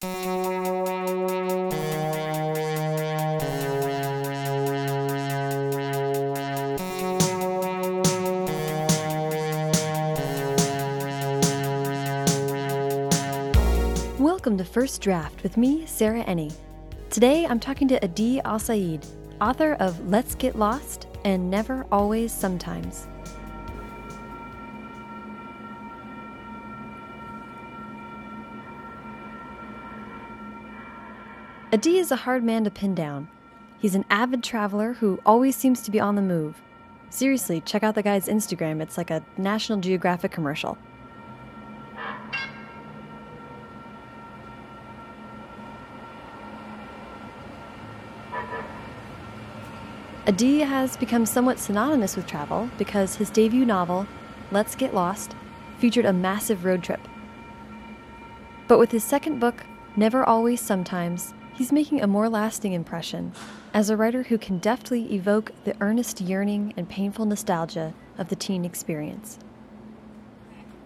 [0.00, 0.14] Welcome
[14.58, 16.54] to First Draft with me, Sarah Enni.
[17.10, 19.04] Today I'm talking to Adi Alsaid,
[19.40, 23.08] author of Let's Get Lost and Never Always Sometimes.
[31.70, 33.28] Adi is a hard man to pin down.
[33.78, 36.62] He's an avid traveler who always seems to be on the move.
[37.10, 38.80] Seriously, check out the guy's Instagram.
[38.80, 40.78] It's like a National Geographic commercial.
[50.26, 54.06] Adi has become somewhat synonymous with travel because his debut novel,
[54.50, 55.34] Let's Get Lost,
[55.78, 57.00] featured a massive road trip.
[58.68, 59.64] But with his second book,
[59.96, 63.32] Never Always Sometimes, he's making a more lasting impression
[63.74, 68.36] as a writer who can deftly evoke the earnest yearning and painful nostalgia of the
[68.36, 69.40] teen experience.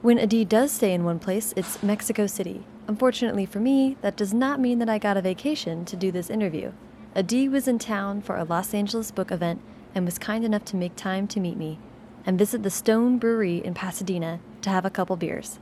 [0.01, 2.65] When Adi does stay in one place, it's Mexico City.
[2.89, 6.31] Unfortunately for me, that does not mean that I got a vacation to do this
[6.31, 6.73] interview.
[7.15, 9.61] Adi was in town for a Los Angeles book event
[9.95, 11.79] and was kind enough to make time to meet me
[12.25, 15.59] and visit the Stone Brewery in Pasadena to have a couple beers.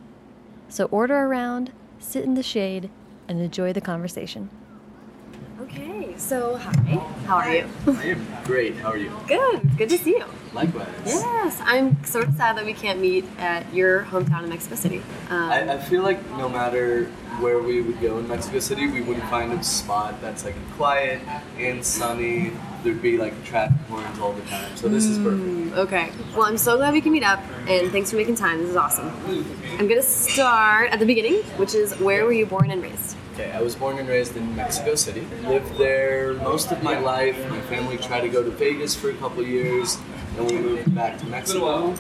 [0.69, 2.91] So order around, sit in the shade,
[3.27, 4.51] and enjoy the conversation.
[5.63, 6.73] Okay, so hi,
[7.27, 7.69] how are you?
[7.87, 8.77] I am great.
[8.77, 9.13] How are you?
[9.29, 10.25] Good, good to see you.
[10.53, 10.89] Likewise.
[11.05, 15.03] Yes, I'm sort of sad that we can't meet at your hometown in Mexico City.
[15.29, 17.05] Um, I, I feel like no matter
[17.41, 21.21] where we would go in Mexico City, we wouldn't find a spot that's like quiet
[21.59, 22.53] and sunny.
[22.83, 24.75] There'd be like traffic horns all the time.
[24.77, 25.45] So this is perfect.
[25.45, 26.11] Mm, Okay.
[26.35, 28.59] Well, I'm so glad we can meet up, and thanks for making time.
[28.61, 29.11] This is awesome.
[29.79, 33.17] I'm gonna start at the beginning, which is where were you born and raised?
[33.41, 35.27] Okay, I was born and raised in Mexico City.
[35.45, 37.39] Lived there most of my life.
[37.49, 39.97] My family tried to go to Vegas for a couple years,
[40.37, 41.95] and we moved back to Mexico.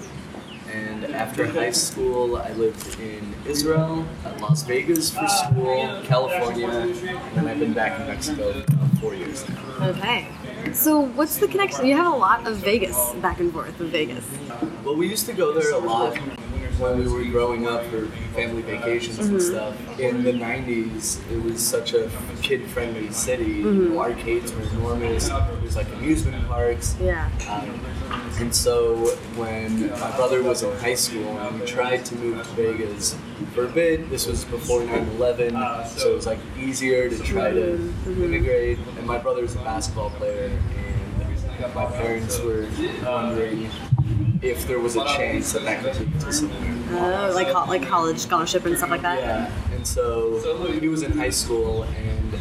[0.71, 7.35] And after high school, I lived in Israel, at Las Vegas for school, California, and
[7.35, 9.87] then I've been back in Mexico for about four years now.
[9.87, 10.29] Okay.
[10.75, 11.87] So what's the connection?
[11.87, 14.27] You have a lot of Vegas back and forth with Vegas.
[14.85, 16.19] Well, we used to go there a lot
[16.81, 19.39] when we were growing up for family vacations and mm-hmm.
[19.39, 20.01] stuff.
[20.01, 22.11] In the 90s, it was such a
[22.43, 23.45] kid friendly city.
[23.45, 26.97] You know, arcades were enormous, there was like amusement parks.
[27.01, 27.31] Yeah.
[27.51, 27.81] Um,
[28.39, 28.97] and so
[29.37, 33.17] when my brother was in high school and we tried to move to Vegas
[33.53, 37.77] for a bit, this was before 9-11, so it was like easier to try to
[37.77, 38.25] mm-hmm.
[38.25, 38.79] immigrate.
[38.97, 40.51] And my brother's a basketball player
[41.63, 42.67] and my parents were
[43.05, 43.69] wondering
[44.43, 46.77] if there was a chance that that could lead to somewhere.
[46.93, 49.19] Oh, like like college scholarship and stuff like that.
[49.19, 50.39] Yeah, and so
[50.79, 52.33] he was in high school, and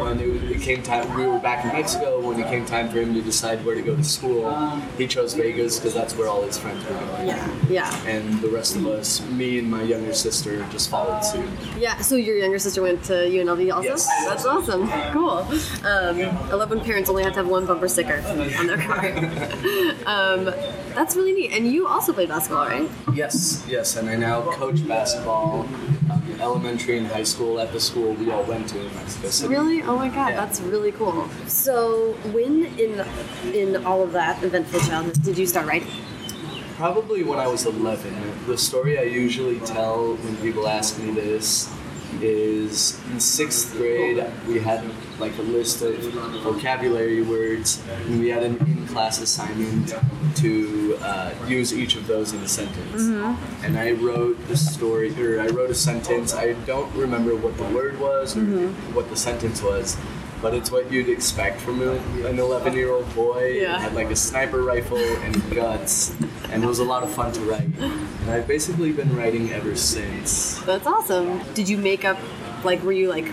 [0.00, 2.26] when it, it came time, we were back in Mexico.
[2.26, 4.50] When it came time for him to decide where to go to school,
[4.96, 7.28] he chose Vegas because that's where all his friends were going.
[7.28, 7.56] Yeah.
[7.68, 8.06] Yeah.
[8.06, 11.50] And the rest of us, me and my younger sister, just followed suit.
[11.76, 11.98] Yeah.
[11.98, 13.88] So your younger sister went to UNLV also.
[13.88, 14.08] Yes.
[14.24, 14.88] That's awesome.
[15.12, 15.40] Cool.
[15.84, 16.18] Um,
[16.50, 18.22] I love when parents only have to have one bumper sticker
[18.58, 19.06] on their car.
[20.06, 20.54] um,
[20.94, 21.52] that's really neat.
[21.52, 22.90] And you also played basketball, right?
[23.14, 25.66] Yes, yes, and I now coach basketball,
[26.10, 29.48] um, elementary and high school at the school we all went to in Mexico City.
[29.54, 29.82] Really?
[29.82, 30.40] Oh my god, Yeah.
[30.40, 31.28] that's really cool.
[31.46, 33.04] So, when in
[33.54, 35.88] in all of that eventful childhood did you start writing?
[36.76, 38.14] Probably when I was 11.
[38.46, 41.68] The story I usually tell when people ask me this
[42.20, 44.84] is in sixth grade we had
[45.18, 45.94] like a list of
[46.42, 49.94] vocabulary words and we had an in-class assignment
[50.36, 53.02] to uh, use each of those in a sentence.
[53.62, 56.34] And i wrote the story or i wrote a sentence.
[56.34, 58.40] I don't remember what the word was or
[58.94, 59.96] what the sentence was
[60.42, 61.92] but it's what you'd expect from a,
[62.26, 63.76] an 11 year old boy Yeah.
[63.76, 66.14] It had like a sniper rifle and guts
[66.50, 69.76] and it was a lot of fun to write and i've basically been writing ever
[69.76, 71.40] since That's awesome.
[71.54, 72.18] Did you make up,
[72.64, 73.26] like, were you like,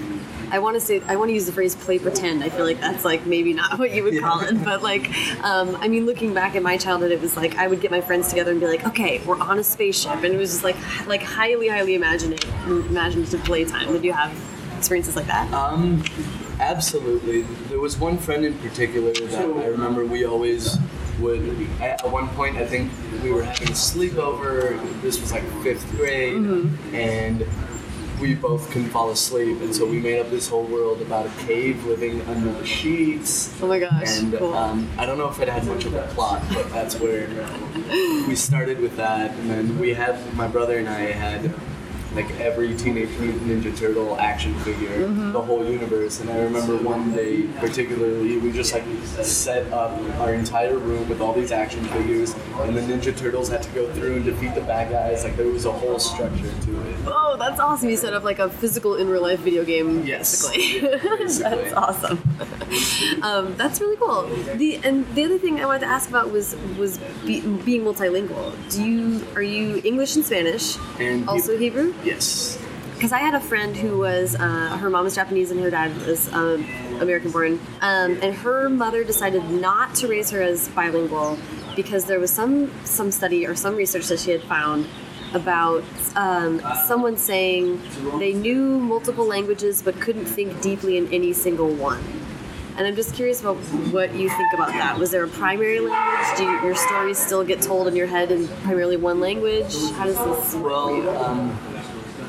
[0.50, 2.42] I want to say, I want to use the phrase play pretend.
[2.42, 5.09] I feel like that's like maybe not what you would call it, but like,
[5.44, 8.00] um, I mean, looking back at my childhood, it was like I would get my
[8.00, 10.77] friends together and be like, okay, we're on a spaceship, and it was just like,
[11.06, 12.50] like highly, highly imaginative,
[12.89, 13.92] imaginative playtime.
[13.92, 14.31] Did you have
[14.77, 15.51] experiences like that?
[15.54, 16.01] Um,
[16.72, 17.42] absolutely.
[17.69, 20.78] There was one friend in particular that I remember we always
[21.19, 21.42] would.
[21.81, 22.92] At one point, I think
[23.24, 24.78] we were having a sleepover.
[25.02, 26.36] This was like fifth grade,
[26.94, 27.46] and
[28.22, 31.30] we both couldn't fall asleep, and so we made up this whole world about a
[31.46, 33.54] cave living under the sheets.
[33.62, 34.54] oh my gosh, And cool.
[34.56, 37.28] um, I don't know if it had much of a plot, but that's where
[38.28, 39.31] we started with that.
[39.38, 41.54] And then we had my brother and I had
[42.18, 46.19] like every Teenage Mutant Ninja Turtle action figure, the whole universe.
[46.19, 48.84] And I remember one day particularly, we just like
[49.24, 53.62] set up our entire room with all these action figures, and the Ninja Turtles had
[53.64, 55.24] to go through and defeat the bad guys.
[55.24, 56.96] Like there was a whole structure to it.
[57.06, 57.90] Oh, that's awesome!
[57.90, 60.50] You set up like a physical in real life video game, Yes.
[60.50, 60.81] basically.
[60.81, 61.44] Yeah, basically.
[61.62, 62.18] that's awesome.
[63.22, 64.24] um, that's really cool.
[64.56, 68.52] The and the other thing I wanted to ask about was was be, being multilingual.
[68.74, 71.94] Do you are you English and Spanish, And also Hebrew?
[72.07, 72.57] Yes.
[72.95, 75.95] Because I had a friend who was, uh, her mom was Japanese and her dad
[76.07, 76.65] was um,
[77.00, 77.59] American born.
[77.81, 81.38] Um, and her mother decided not to raise her as bilingual
[81.75, 84.88] because there was some, some study or some research that she had found
[85.33, 85.83] about
[86.15, 87.80] um, someone saying
[88.18, 92.01] they knew multiple languages but couldn't think deeply in any single one.
[92.77, 93.57] And I'm just curious about
[93.92, 94.98] what you think about that.
[95.00, 96.38] Was there a primary language?
[96.38, 99.75] Do you, your stories still get told in your head in primarily one language?
[99.94, 101.09] How does this work for you?
[101.09, 101.59] Um,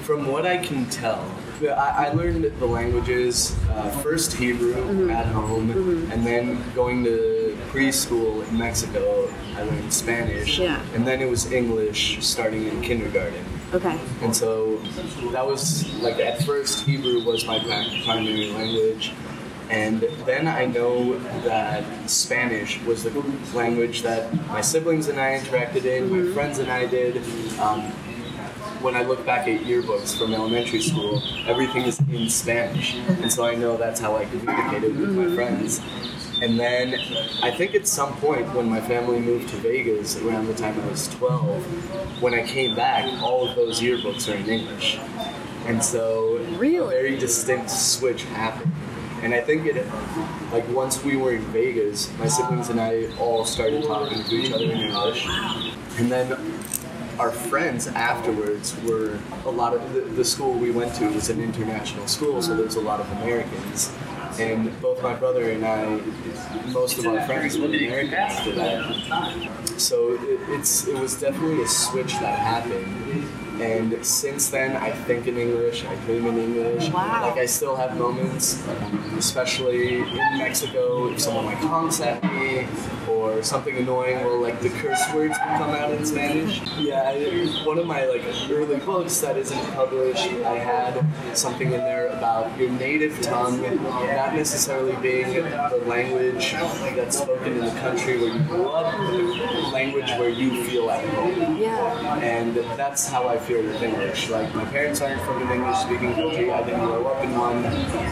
[0.08, 1.22] from what I can tell,
[1.60, 5.10] I, I learned the languages uh, first Hebrew Mm-hmm.
[5.10, 5.68] at home,
[6.10, 10.80] and then going to preschool in Mexico, I learned Spanish, Yeah.
[10.94, 13.44] and then it was English starting in kindergarten.
[13.74, 14.00] okay.
[14.22, 14.78] And so
[15.34, 17.58] that was like at first Hebrew was my
[18.06, 19.12] primary language.
[19.68, 23.10] And then I know that Spanish was the
[23.52, 27.18] language that my siblings and I interacted in, my friends and I did.
[27.60, 27.92] Um,
[28.80, 32.94] when I look back at yearbooks from elementary school, everything is in Spanish.
[32.94, 35.34] And so I know that's how I communicated with my mm.
[35.34, 35.80] friends.
[36.40, 36.94] And then
[37.42, 40.86] I think at some point when my family moved to Vegas around the time I
[40.86, 44.98] was 12, when I came back, all of those yearbooks are in English.
[45.66, 46.78] And so Really?
[46.78, 48.72] a very distinct switch happened.
[49.22, 49.84] And I think it,
[50.52, 54.52] like once we were in Vegas, my siblings and I all started talking to each
[54.52, 55.26] other in English.
[55.98, 56.28] And then
[57.18, 61.40] our friends afterwards were a lot of the, the school we went to was an
[61.40, 63.92] international school, so there's a lot of Americans.
[64.38, 66.00] And both my brother and I,
[66.70, 69.80] most of our friends were American after that.
[69.80, 73.28] So it, it's it was definitely a switch that happened.
[73.60, 76.90] And since then, I think in English, I dream in English.
[76.90, 77.22] Wow.
[77.22, 78.62] Like I still have moments,
[79.16, 82.66] especially in Mexico, if someone like honks at me
[83.08, 86.60] or something annoying, well, like the curse words come out in Spanish.
[86.78, 91.04] Yeah, I, one of my like early books that isn't published, I had
[91.36, 97.64] something in there about your native tongue not necessarily being the language that's spoken in
[97.64, 101.56] the country where you grew up, but the language where you feel at home.
[101.56, 102.18] Yeah.
[102.18, 104.28] And that's how I feel with English.
[104.28, 106.52] Like my parents aren't from an English speaking country.
[106.52, 107.62] I didn't grow up in one,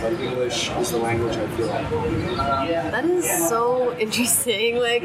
[0.01, 2.37] but English is the language I feel home.
[2.95, 4.79] That is so interesting.
[4.79, 5.03] Like,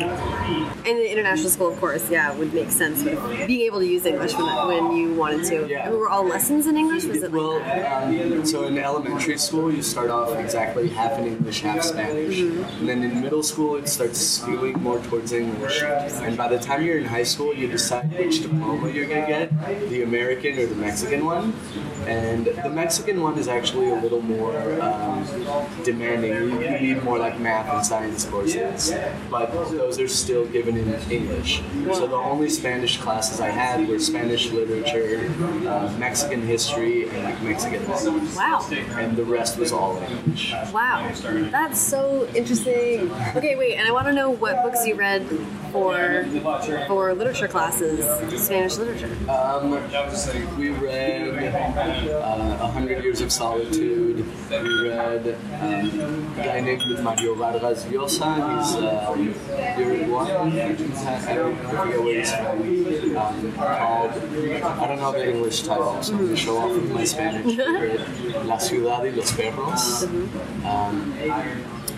[0.87, 3.03] in the international school, of course, yeah, it would make sense.
[3.03, 5.67] But being able to use English when, when you wanted to.
[5.67, 5.87] Yeah.
[5.87, 7.03] And were all lessons in English?
[7.05, 11.25] Was it like Well, um, so in elementary school, you start off exactly half in
[11.27, 12.39] English, half Spanish.
[12.39, 15.83] And then in middle school, it starts skewing more towards English.
[15.83, 19.27] And by the time you're in high school, you decide which diploma you're going to
[19.27, 20.20] get the American
[20.59, 21.53] or the Mexican one.
[22.07, 25.25] And the Mexican one is actually a little more um,
[25.83, 26.33] demanding.
[26.33, 28.93] You, you need more like math and science courses.
[29.29, 31.61] But those are still given in English.
[31.93, 35.31] So the only Spanish classes I had were Spanish literature,
[35.67, 38.35] uh, Mexican history, and like Mexican language.
[38.35, 38.65] Wow.
[38.71, 40.53] And the rest was all English.
[40.73, 41.11] Wow.
[41.51, 43.11] That's so interesting.
[43.35, 45.25] Okay, wait, and I want to know what books you read
[45.71, 46.25] for
[46.87, 48.05] for literature classes,
[48.43, 49.09] Spanish literature.
[49.29, 49.71] Um,
[50.57, 51.21] we read
[51.91, 54.25] uh, A Hundred Years of Solitude.
[54.49, 55.27] We read
[55.61, 58.57] um, a guy named Mario Vargas Llosa.
[58.57, 59.35] He's um,
[59.79, 60.51] Uruguayan.
[60.51, 63.17] I forget where he's from.
[63.17, 66.91] Um, called, I don't know the English title, so I'm going to show off with
[66.91, 67.57] my Spanish
[68.45, 70.03] La Ciudad y los Perros.
[70.65, 71.11] Um,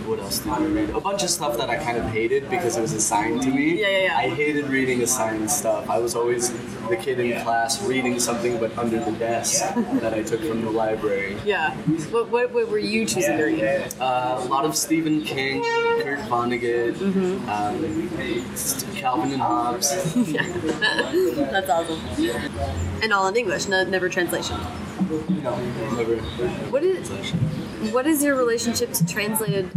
[0.06, 0.90] what else did I read?
[0.90, 3.80] A bunch of stuff that I kind of hated because it was assigned to me.
[3.80, 4.18] Yeah, yeah, yeah.
[4.18, 5.90] I hated reading assigned stuff.
[5.90, 6.52] I was always
[6.90, 10.70] the kid in class reading something but under the desk that I took from the
[10.72, 11.38] library.
[11.46, 11.74] Yeah.
[12.12, 13.94] What, what, what were you choosing to read?
[14.00, 17.50] Uh, a lot of Stephen King, Kurt Vonnegut, Mm-hmm.
[17.50, 20.16] um, Calvin and Hobbes.
[20.16, 20.42] yeah.
[21.52, 22.00] That's awesome.
[23.02, 24.58] And all in English, no, never translation.
[25.44, 25.56] No,
[25.96, 26.18] never.
[26.72, 27.10] What is
[27.92, 29.70] what is your relationship to translated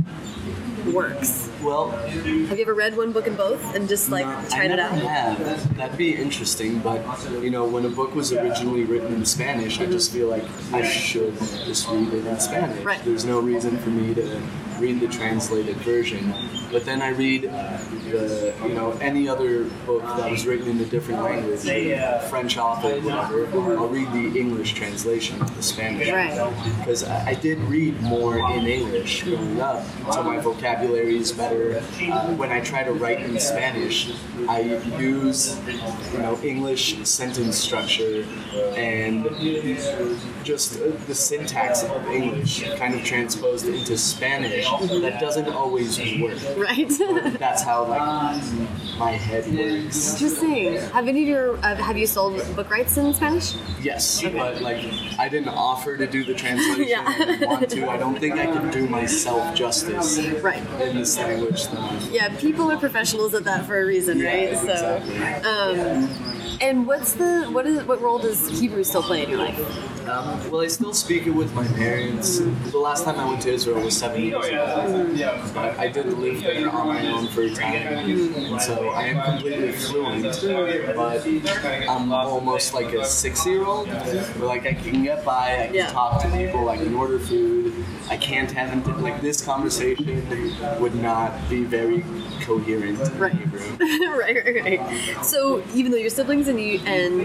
[0.93, 1.49] works?
[1.63, 4.79] Well, Have you ever read one book in both and just like No, tried it
[4.79, 4.93] out?
[4.93, 5.77] Have.
[5.77, 7.03] That'd be interesting, but
[7.43, 10.83] you know, when a book was originally written in Spanish, I just feel like I
[10.87, 12.85] should just read it in Spanish.
[12.85, 13.03] Right.
[13.05, 14.41] There's no reason for me to
[14.79, 16.33] read the translated version.
[16.71, 20.85] But then I read the, you know, any other book that was written in a
[20.85, 21.61] different language,
[22.29, 23.47] French author, whatever.
[23.79, 26.11] I'll read the English translation of the Spanish.
[26.11, 26.53] Right.
[26.79, 31.79] Because I, I did read more in English growing up, so my vocabulary is better.
[31.79, 34.13] Uh, when I try to write in Spanish,
[34.49, 34.61] I
[34.99, 35.59] use
[36.13, 38.25] you know English sentence structure
[38.77, 39.25] and
[40.47, 44.65] just the syntax of English kind of transposed into Spanish.
[45.03, 46.39] That doesn't always work.
[46.57, 46.89] Right.
[47.39, 48.43] That's how like
[48.99, 50.13] my head works.
[50.15, 50.77] Interesting.
[50.93, 53.55] Have any of your uh, have you sold book rights in Spanish?
[53.83, 54.85] Yes, but like
[55.19, 56.87] I didn't offer to do the translation.
[56.89, 57.05] Yeah.
[57.07, 57.89] I didn't want to.
[57.91, 60.63] I don't think I can do myself justice Right.
[60.81, 61.67] in this language.
[62.11, 64.51] Yeah, people are professionals at that for a reason, right?
[64.53, 65.51] Yeah, So, exactly.
[65.51, 69.59] um, and what's the what is what role does Hebrew still play in your life?
[70.09, 72.39] Um, well, I still speak it with my parents.
[72.39, 75.37] The last time I went to Israel was seven years ago.
[75.53, 79.23] But I did live there on my own for a time, and so I am
[79.23, 80.45] completely fluent.
[80.95, 81.27] But
[81.89, 83.89] I'm almost like a six-year-old.
[84.39, 85.91] Like I can get by, I can Yeah.
[85.91, 87.73] talk to people, I can order food.
[88.09, 90.23] I can't have like this conversation
[90.79, 92.05] would not be very
[92.43, 93.33] coherent in Right.
[93.33, 93.61] Hebrew.
[94.17, 95.25] right, right, right.
[95.25, 97.21] So even though your siblings and you and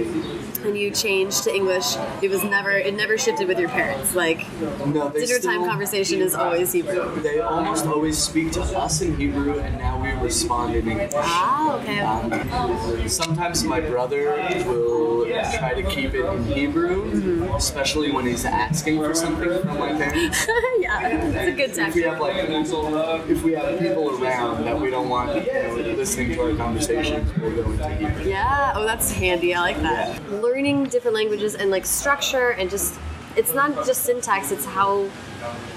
[0.66, 4.16] and you changed to English, it was never it never shifted with your parents.
[4.16, 4.46] Like
[4.88, 7.20] No, dinner time conversation is always Hebrew.
[7.22, 11.12] They almost always speak to us in Hebrew, and now we respond in English.
[11.16, 12.00] Ah, okay.
[12.00, 14.24] Um, sometimes my brother
[14.66, 15.26] will
[15.58, 17.56] try to keep it in Hebrew, Mm-hmm.
[17.56, 20.48] especially when he's asking for something from my parents.
[20.80, 21.88] yeah, it's a good tactic.
[21.88, 25.76] If we have like if we have people around that we don't want you know,
[25.98, 28.24] listening to our conversations, we'll go into Hebrew.
[28.30, 28.74] Yeah.
[28.76, 29.54] Oh, that's handy.
[29.56, 30.32] I like that.
[30.32, 33.00] Learning different languages and like structure and just
[33.36, 35.10] it's not just syntax, it's how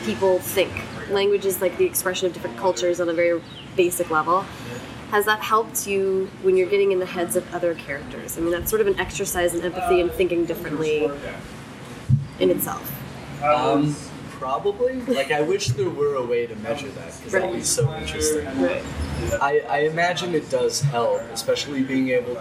[0.05, 0.73] people think.
[1.11, 3.41] Language is like the expression of different cultures on a very
[3.77, 4.43] basic level.
[5.11, 8.37] Has that helped you when you're getting in the heads of other characters?
[8.37, 11.09] I mean, that's sort of an exercise in empathy and thinking differently
[12.41, 12.91] in itself.
[13.45, 13.95] Um,
[14.31, 15.01] probably.
[15.03, 18.47] Like I wish there were a way to measure that because that'd be so interesting.
[19.41, 22.41] I, I imagine it does help, especially being able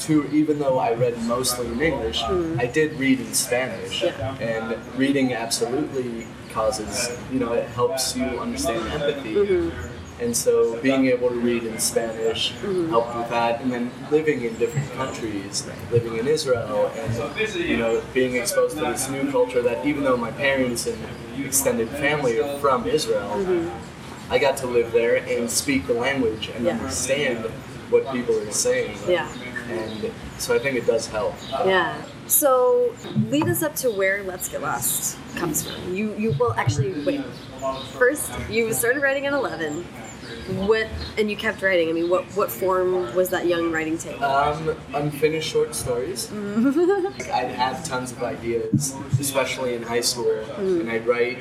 [0.00, 2.60] to, even though I read mostly in English, mm-hmm.
[2.60, 4.02] I did read in Spanish.
[4.02, 4.36] Yeah.
[4.38, 9.34] And reading absolutely causes, you know, it helps you understand empathy.
[9.34, 9.90] Mm-hmm.
[10.20, 12.88] And so being able to read in Spanish mm-hmm.
[12.90, 13.60] helped with that.
[13.60, 18.84] And then living in different countries, living in Israel, and, you know, being exposed to
[18.84, 20.98] this new culture that even though my parents and
[21.44, 23.68] extended family are from Israel,
[24.30, 26.72] I got to live there and speak the language and Yeah.
[26.72, 27.44] understand
[27.90, 28.96] what people are saying.
[29.06, 29.28] Yeah.
[29.68, 31.34] And so I think it does help.
[31.64, 32.00] Yeah.
[32.26, 32.94] So
[33.28, 35.94] lead us up to where Let's Get Lost comes from.
[35.94, 37.24] You you well actually wait.
[37.98, 39.84] First, you started writing at eleven.
[40.66, 41.88] What and you kept writing.
[41.88, 44.20] I mean, what what form was that young writing take?
[44.20, 46.30] Um, unfinished short stories.
[47.14, 51.38] Like, I'd have tons of ideas, especially in high school, and I'd write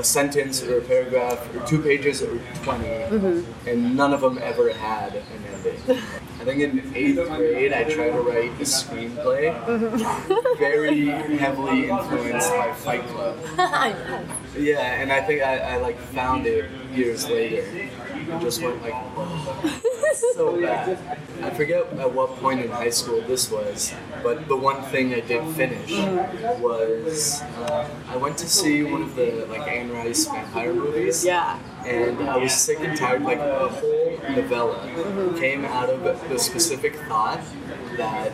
[0.00, 2.86] a sentence or a paragraph or two pages or 20,
[3.66, 5.98] and none of them ever had an ending.
[6.40, 9.52] I think in eighth grade, I tried to write a screenplay,
[10.58, 13.36] very heavily influenced by Fight Club.
[14.58, 17.62] Yeah, and I think I, I like found it years later.
[18.30, 19.80] And just went like, oh,
[20.34, 20.98] so bad.
[21.42, 25.20] I forget at what point in high school this was, but the one thing I
[25.20, 25.92] did finish
[26.60, 31.24] was uh, I went to see one of the like Anne Rice vampire movies.
[31.24, 31.58] yeah.
[31.84, 33.22] And I was sick and tired.
[33.22, 35.38] Like the whole novella mm-hmm.
[35.38, 37.40] came out of the specific thought
[37.96, 38.32] that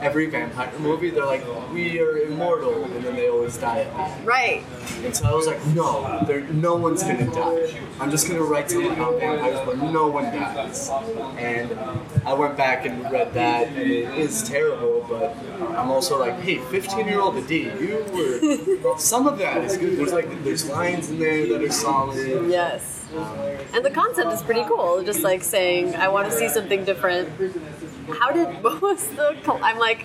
[0.00, 4.24] every vampire movie, they're like, we are immortal, and then they always die at the.
[4.24, 4.62] Right.
[5.04, 7.80] And so I was like, no, there, no one's gonna die.
[8.00, 10.90] I'm just gonna write something about vampires where no one dies.
[11.38, 11.78] And
[12.26, 15.36] I went back and read that, and it is terrible, but
[15.76, 18.04] I'm also like, hey, 15 year old Adi, you
[18.82, 18.98] were.
[18.98, 19.98] Some of that is good.
[19.98, 22.50] There's like, there's lines in there that are solid.
[22.50, 23.06] Yes.
[23.16, 23.38] Um,
[23.74, 25.02] And the concept is pretty cool.
[25.04, 27.28] Just like saying, I want to see something different.
[28.20, 29.36] How did what was the?
[29.62, 30.04] I'm like,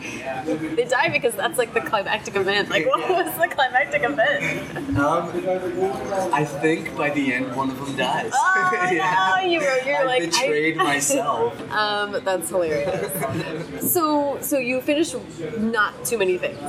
[0.76, 2.70] they die because that's like the climactic event.
[2.70, 4.98] Like, what was the climactic event?
[4.98, 8.32] um, I think by the end, one of them dies.
[8.34, 11.72] Oh no, you were you're I like betrayed I, myself.
[11.72, 13.92] Um, that's hilarious.
[13.92, 15.16] so, so you finished
[15.58, 16.60] not too many things.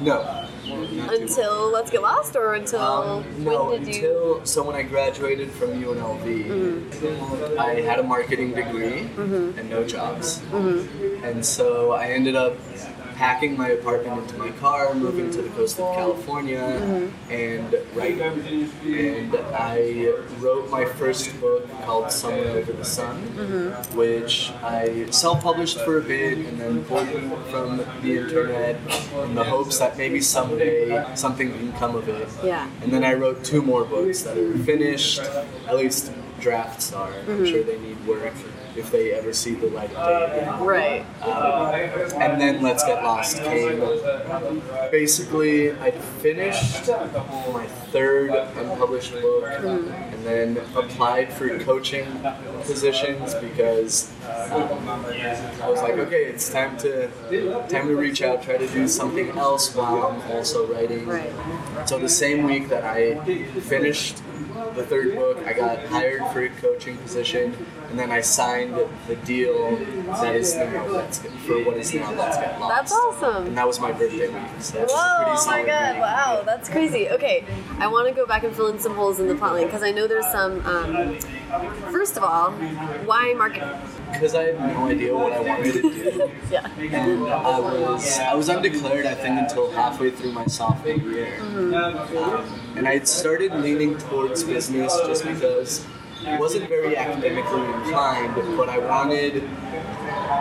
[0.00, 4.02] No, Until Let's Get Lost, or until Um, no, when did you?
[4.02, 4.32] Mm-hmm.
[4.42, 10.40] until so when I graduated from UNLV, I had a marketing degree and no jobs,
[10.52, 11.24] Mm-hmm.
[11.24, 12.54] and so I ended up
[13.18, 17.32] packing my apartment into my car, moving to the coast of California, Mm-hmm.
[17.32, 18.70] and writing.
[18.86, 23.96] And I wrote my first book called Somewhere Over the Sun, Mm-hmm.
[23.98, 27.08] which I self-published for a bit and then pulled
[27.50, 28.76] from the internet
[29.24, 32.28] in the hopes that maybe someday something can come of it.
[32.44, 32.70] Yeah.
[32.82, 35.18] And then I wrote two more books that are finished,
[35.70, 37.10] at least drafts are.
[37.10, 37.30] Mm-hmm.
[37.32, 38.32] I'm sure they need work
[38.78, 40.60] if they ever see the light of day again.
[40.60, 41.22] Right.
[41.22, 41.74] Um,
[42.20, 43.80] and then Let's Get Lost came.
[44.90, 52.06] Basically, I finished my third unpublished book and then applied for coaching
[52.62, 54.12] positions because
[54.50, 57.08] um, I was like, okay, it's time to
[57.68, 61.06] time to reach out, try to do something else while I'm also writing.
[61.06, 61.32] Right.
[61.86, 63.24] So the same week that I
[63.60, 64.22] finished
[64.78, 67.54] the third book, I got hired for a coaching position,
[67.90, 72.12] and then I signed the deal that is now Let's Get, for what is now
[72.12, 72.74] Let's Get Lost.
[72.74, 73.48] That's awesome.
[73.48, 76.02] And that was my birthday week, so Whoa, oh my god, week.
[76.02, 77.08] wow, that's crazy.
[77.10, 77.44] Okay,
[77.78, 79.90] I want to go back and fill in some holes in the plotline because I
[79.90, 80.64] know there's some.
[80.64, 81.18] Um,
[81.90, 82.52] first of all,
[83.04, 83.68] why marketing?
[84.12, 86.30] Because I had no idea what I wanted to do.
[86.50, 86.66] Yeah.
[86.80, 91.76] and I was I was undeclared I think until halfway through my sophomore year, um,
[92.74, 95.84] and I had started leaning towards business just because
[96.26, 99.44] I wasn't very academically inclined, but I wanted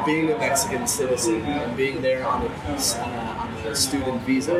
[0.05, 4.55] being a Mexican citizen and being there on a, uh, on a student visa.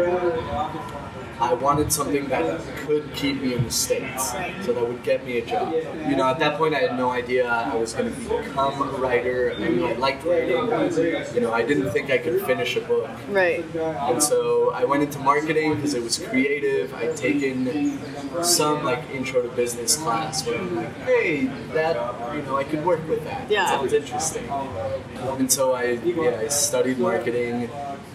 [1.40, 4.32] I wanted something that could keep me in the States,
[4.66, 5.74] so that would get me a job.
[6.10, 8.98] You know, at that point, I had no idea I was going to become a
[8.98, 9.54] writer.
[9.58, 10.50] I knew I liked writing.
[10.50, 13.10] You know, I didn't think I could finish a book.
[13.30, 13.64] Right.
[13.76, 16.94] And so I went into marketing because it was creative.
[16.96, 18.00] I'd taken
[18.44, 21.96] some like intro to business class where I'm like, hey, that
[22.36, 23.50] you know, I could work with that.
[23.50, 23.68] Yeah.
[23.68, 24.50] Sounds interesting.
[24.50, 27.70] And so I yeah, I studied marketing,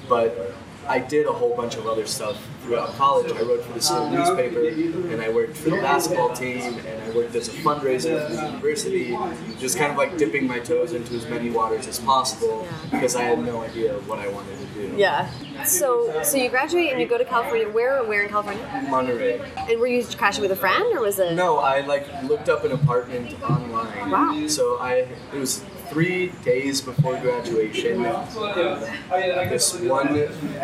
[0.09, 0.55] but
[0.89, 3.33] I did a whole bunch of other stuff throughout college.
[3.33, 4.67] I wrote for the school newspaper,
[5.13, 8.47] and I worked for the basketball team, and I worked as a fundraiser for the
[8.47, 9.17] university,
[9.59, 13.23] just kind of like dipping my toes into as many waters as possible because I
[13.23, 14.95] had no idea what I wanted to do.
[14.97, 15.31] Yeah.
[15.65, 17.69] So, so you graduate and you go to California.
[17.69, 18.03] Where?
[18.05, 18.87] Where in California?
[18.89, 19.41] Monterey.
[19.57, 21.35] And were you crashing with a friend or was it?
[21.35, 24.11] No, I like looked up an apartment online.
[24.11, 24.47] Wow.
[24.49, 28.03] So I it was three days before graduation.
[28.03, 30.09] This one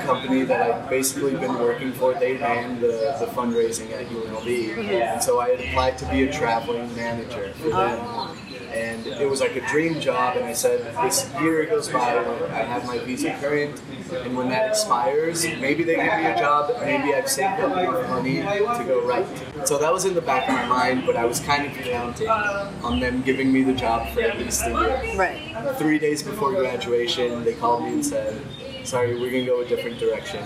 [0.05, 4.79] company that I've basically been working for, they ran the, the fundraising at UNLV.
[4.89, 8.39] And so I applied to be a traveling manager for them.
[8.79, 12.17] And it was like a dream job, and I said, this year goes by,
[12.61, 16.71] I have my visa current, and when that expires, maybe they give me a job,
[16.81, 19.27] maybe I've saved up enough money to go right.
[19.67, 22.29] So that was in the back of my mind, but I was kind of counting
[22.29, 25.17] on them giving me the job for at least a year.
[25.17, 25.77] Right.
[25.77, 28.41] Three days before graduation, they called me and said,
[28.85, 30.45] sorry, we're gonna go a different direction.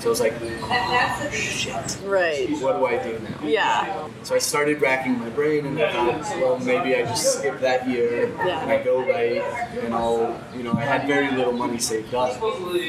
[0.00, 1.98] So I was like, oh, shit.
[2.04, 2.48] Right.
[2.60, 3.46] What do I do now?
[3.46, 4.08] Yeah.
[4.22, 7.86] So I started racking my brain and I thought, well, maybe I just skip that
[7.86, 8.62] year Yeah.
[8.62, 9.42] and I go right
[9.84, 12.32] and I'll, you know, I had very little money saved up.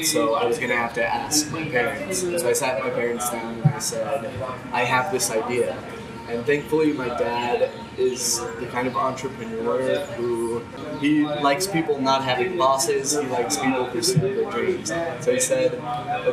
[0.05, 2.23] So I was going to have to ask my parents.
[2.23, 2.37] Mm-hmm.
[2.37, 4.25] So I sat my parents down and I said,
[4.71, 5.77] I have this idea.
[6.29, 7.69] And thankfully, my dad
[8.01, 10.61] is the kind of entrepreneur who
[10.99, 13.17] he likes people not having bosses.
[13.19, 14.89] He likes people pursuing their dreams.
[15.19, 15.69] So he said,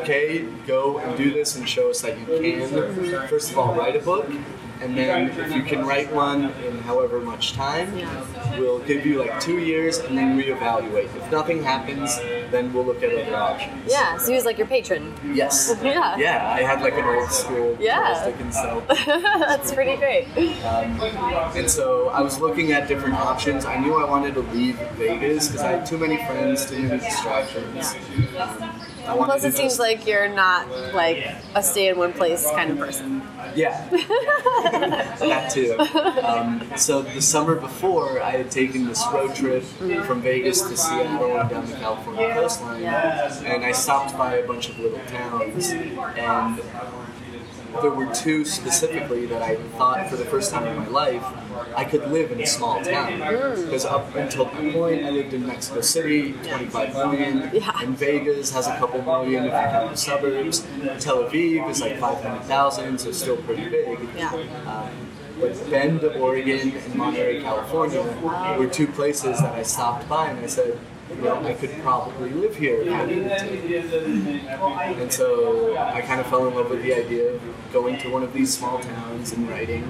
[0.01, 3.29] "Okay, go and do this and show us that you can.
[3.29, 4.27] First of all, write a book,
[4.81, 7.93] and then if you can write one in however much time,
[8.59, 11.15] we'll give you like two years and then reevaluate.
[11.17, 12.19] If nothing happens,
[12.51, 14.17] then we'll look at other options." Yeah.
[14.19, 15.15] So he was like your patron.
[15.35, 15.75] Yes.
[15.89, 16.17] Yeah.
[16.19, 18.25] Yeah, I had like an old school Yeah.
[18.27, 18.87] Dickens self.
[18.89, 20.27] That's pretty great.
[20.65, 21.01] Um,
[21.57, 23.65] and so I was looking at different options.
[23.65, 26.99] I knew I wanted to leave Vegas because I had too many friends, too many
[26.99, 27.95] distractions.
[28.39, 28.71] Um,
[29.09, 32.79] I Plus, it seems like you're not like a stay in one place kind of
[32.79, 33.23] person.
[33.55, 35.17] Yeah, yeah.
[35.19, 35.77] that too.
[36.23, 39.65] Um, so the summer before, I had taken this road trip
[40.05, 44.69] from Vegas to Seattle and down the California coastline, and I stopped by a bunch
[44.69, 46.61] of little towns, and
[47.83, 51.25] there were two specifically that I thought for the first time in my life
[51.77, 53.19] I could live in a small town.
[53.19, 57.71] Because up until that point, I lived in Mexico City, 25 million, Yeah.
[57.83, 60.67] and Vegas has a couple million if you count the suburbs.
[61.01, 63.99] Tel Aviv is like 500,000, so still pretty big.
[64.17, 64.33] Yeah.
[64.67, 64.91] Um,
[65.41, 68.03] but Bend, Oregon, and Monterey, California
[68.59, 70.79] were two places that I stopped by and I said,
[71.11, 73.39] I could probably live here if I needed
[73.91, 75.01] to.
[75.01, 77.41] And so I kind of fell in love with the idea of
[77.73, 79.85] going to one of these small towns and writing.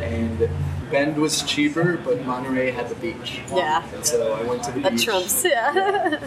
[0.00, 0.48] And
[0.90, 3.40] Bend was cheaper, but Monterey had the beach.
[3.50, 3.82] Yeah.
[3.94, 5.04] And so I went to the That beach.
[5.06, 6.18] trumps, yeah.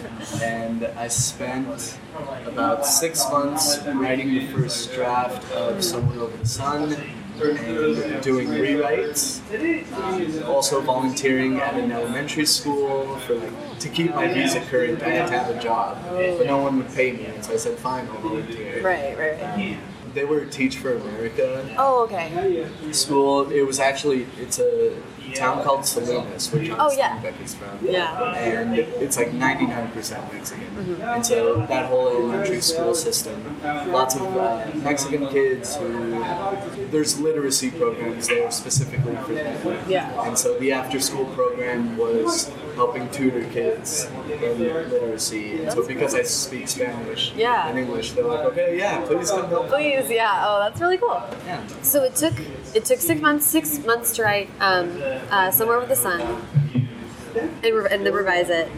[0.42, 1.96] and I spent
[2.46, 6.96] about six months writing the first draft of Somewhere Over the Sun
[7.40, 9.40] and doing rewrites.
[9.92, 15.02] Um, also volunteering at an elementary school for like to keep my visa current.
[15.02, 17.56] I had to have a job, but no one would pay me, and so I
[17.56, 19.78] said, "Fine, I'll volunteer." right, right, right.
[20.14, 22.66] They were Teach for America Oh, okay.
[22.92, 23.50] school.
[23.50, 24.96] It was actually it's a
[25.34, 27.18] town called Salinas, where John Oh, yeah.
[27.20, 27.78] Steinbeck is from.
[27.82, 28.34] Yeah.
[28.34, 31.00] And it's like 99% Mexican.
[31.02, 33.58] And so that whole elementary school system,
[33.90, 36.20] lots of uh, Mexican kids who,
[36.90, 39.84] there's literacy programs there specifically for them.
[39.88, 40.26] Yeah.
[40.26, 45.62] And so the after school program was helping tutor kids in literacy.
[45.62, 47.68] And so because I speak Spanish Yeah.
[47.68, 49.68] and English, they're like, okay, yeah, please come help.
[49.68, 50.44] Please, yeah.
[50.46, 51.22] Oh, that's really cool.
[51.46, 51.66] Yeah.
[51.82, 52.34] So it took
[52.74, 56.20] it took six months six months to write um, uh, somewhere with the sun
[57.64, 58.68] and, re- and then revise it.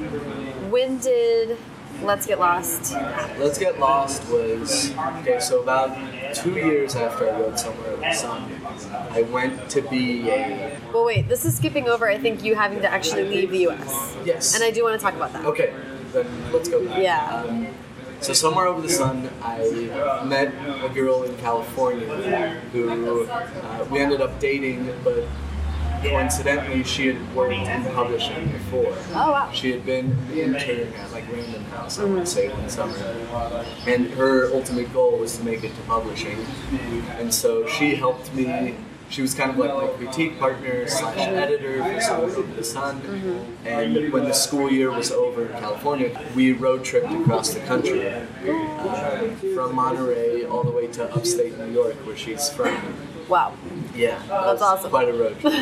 [0.71, 1.59] When did
[2.03, 2.93] Let's Get Lost?
[3.39, 5.41] Let's Get Lost was okay.
[5.41, 5.97] So about
[6.35, 8.51] two years after I wrote Somewhere Over the Sun,
[9.11, 11.29] I went to be a Well, wait.
[11.29, 12.09] This is skipping over.
[12.09, 14.17] I think you having to actually leave the U.S.
[14.25, 14.55] yes.
[14.55, 15.45] And I do want to talk about that.
[15.47, 15.75] okay.
[16.13, 16.99] Then let's go back.
[17.03, 17.45] Yeah.
[17.47, 17.69] Um,
[18.21, 20.49] so somewhere over the sun, I met
[20.85, 22.07] a girl in California
[22.73, 22.89] who
[23.29, 25.25] uh, we ended up dating, but
[26.03, 28.95] coincidentally, she had worked in publishing before.
[29.15, 29.51] Oh wow.
[29.53, 32.27] She had been an intern at like Random House, I want to mm-hmm.
[32.27, 32.97] say one summer,
[33.87, 36.39] and her ultimate goal was to make it to publishing.
[37.19, 38.75] And so she helped me.
[39.11, 41.39] She was kind of like my critique partner slash mm-hmm.
[41.39, 43.01] editor for Somewhere Over the Sun.
[43.01, 43.67] Mm-hmm.
[43.67, 48.07] And when the school year was over in California, we road tripped across the country,
[48.07, 49.35] uh, oh.
[49.55, 52.77] from Monterey all the way to upstate New York, where she's from.
[53.31, 53.55] Wow.
[53.99, 54.91] Yeah, that That's awesome.
[54.91, 55.53] Quite a road trip.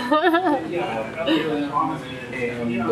[1.67, 2.83] Um, and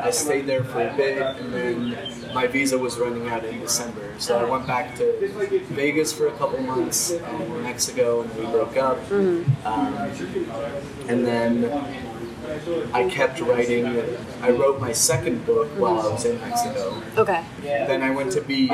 [0.00, 1.98] I stayed there for a bit, and then
[2.32, 6.32] my visa was running out in December, so I went back to Vegas for a
[6.32, 8.98] couple months, and Mexico, and we broke up.
[9.08, 9.66] Mm-hmm.
[9.66, 9.94] Um,
[11.08, 11.64] and then
[12.92, 13.86] I kept writing.
[14.42, 17.02] I wrote my second book while I was in Mexico.
[17.16, 17.42] Okay.
[17.62, 18.68] Then I went to BEA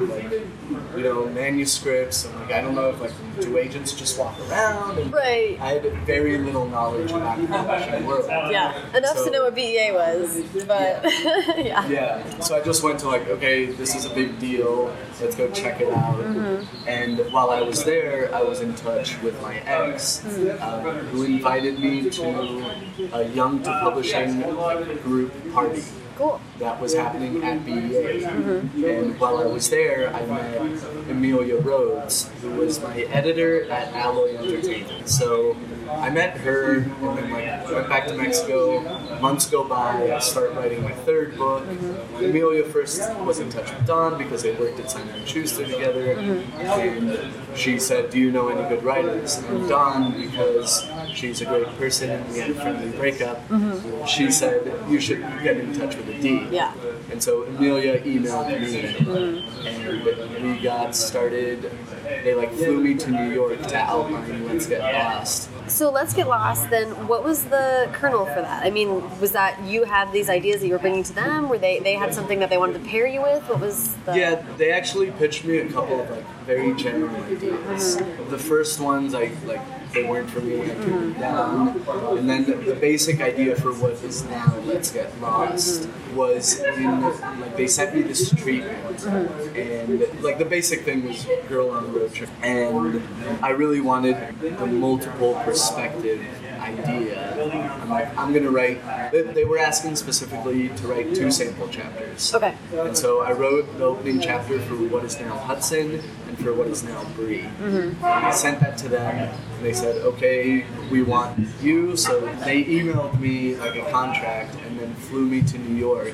[0.00, 0.65] with like,
[0.96, 2.24] you know, manuscripts.
[2.24, 4.98] And like, I don't know if like, do agents just walk around?
[4.98, 5.58] And Right.
[5.60, 8.24] I had very little knowledge about the publishing world.
[8.50, 8.96] Yeah.
[8.96, 11.04] Enough So- to know what BEA was, but
[11.58, 11.86] yeah.
[11.88, 12.40] Yeah.
[12.40, 14.94] So I just went to like, okay, this is a big deal.
[15.20, 16.16] Let's go check it out.
[16.16, 16.88] Mm-hmm.
[16.88, 20.60] And while I was there, I was in touch with my ex, Mm.
[20.60, 22.64] um, who invited me to
[23.12, 25.82] a Young to Publishing like, group party.
[26.16, 26.40] Cool.
[26.58, 28.22] that was happening at BEA.
[28.22, 28.84] Mm-hmm.
[28.84, 34.36] And while I was there, I met Emilia Rhodes, who was my editor at Alloy
[34.36, 35.08] Entertainment.
[35.08, 35.56] So
[35.88, 38.82] I met her, and then like went back to Mexico.
[39.20, 41.64] Months go by, I start writing my third book.
[41.64, 42.24] Mm-hmm.
[42.24, 46.16] Emilia first was in touch with Don because they worked at Simon and Schuster together,
[46.16, 46.60] mm-hmm.
[46.60, 51.68] and she said, "Do you know any good writers?" And Don, because she's a great
[51.78, 54.04] person and we had a friendly breakup, mm-hmm.
[54.06, 56.74] she said, "You should get in touch with Adi." Yeah.
[57.10, 61.70] And so Emilia emailed me, and we got started.
[62.04, 65.50] They like flew me to New York to outline Let's Get Lost.
[65.68, 66.70] So let's get lost.
[66.70, 68.64] Then, what was the kernel for that?
[68.64, 71.48] I mean, was that you had these ideas that you were bringing to them?
[71.48, 73.42] Were they they had something that they wanted to pair you with?
[73.48, 74.16] What was the?
[74.16, 77.96] Yeah, they actually pitched me a couple of like very general ideas.
[77.96, 78.30] Mm-hmm.
[78.30, 79.60] The first ones, I like
[79.92, 80.62] they weren't for me.
[80.62, 81.20] I turned them mm-hmm.
[81.20, 82.18] down.
[82.18, 86.16] And then the, the basic idea for what is now Let's Get Lost mm-hmm.
[86.16, 91.70] was in like they sent me this treatment, and like the basic thing was girl
[91.70, 93.02] on a road trip, and
[93.42, 96.24] I really wanted the multiple perspective
[96.66, 97.34] idea.
[97.82, 98.80] I'm like, I'm gonna write.
[99.12, 102.34] They, they were asking specifically to write two sample chapters.
[102.34, 102.54] Okay.
[102.74, 106.66] And so I wrote the opening chapter for what is now Hudson and for what
[106.68, 107.48] is now Bree.
[107.60, 112.64] And I sent that to them, and they said, "Okay, we want you." So they
[112.64, 116.12] emailed me like a contract, and then flew me to New York,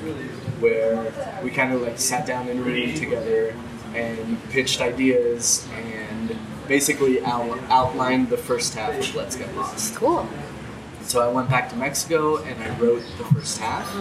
[0.59, 1.11] where
[1.43, 3.55] we kind of like sat down in a room together
[3.95, 6.12] and pitched ideas and
[6.67, 9.95] basically out- outlined the first half of Let's Get Lost.
[9.95, 10.27] Cool.
[11.01, 13.93] So I went back to Mexico and I wrote the first half,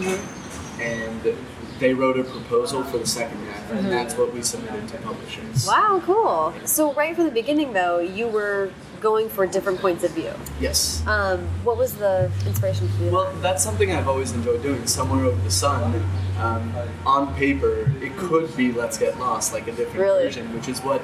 [0.80, 1.34] and
[1.80, 5.66] they wrote a proposal for the second half, and that's what we submitted to publishers.
[5.66, 6.54] Wow, cool.
[6.64, 8.70] So right from the beginning, though, you were
[9.00, 10.32] going for different points of view.
[10.60, 11.02] Yes.
[11.08, 13.12] Um, what was the inspiration do that?
[13.12, 14.86] Well, that's something I've always enjoyed doing.
[14.86, 16.00] Somewhere over the sun,
[16.38, 16.72] um,
[17.04, 20.22] on paper, it could be Let's Get Lost, like a different Really?
[20.22, 21.02] version, which is what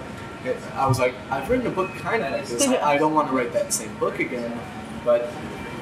[0.74, 1.14] I was like.
[1.30, 2.66] I've written a book kind of like this.
[2.66, 4.58] I don't want to write that same book again,
[5.04, 5.30] but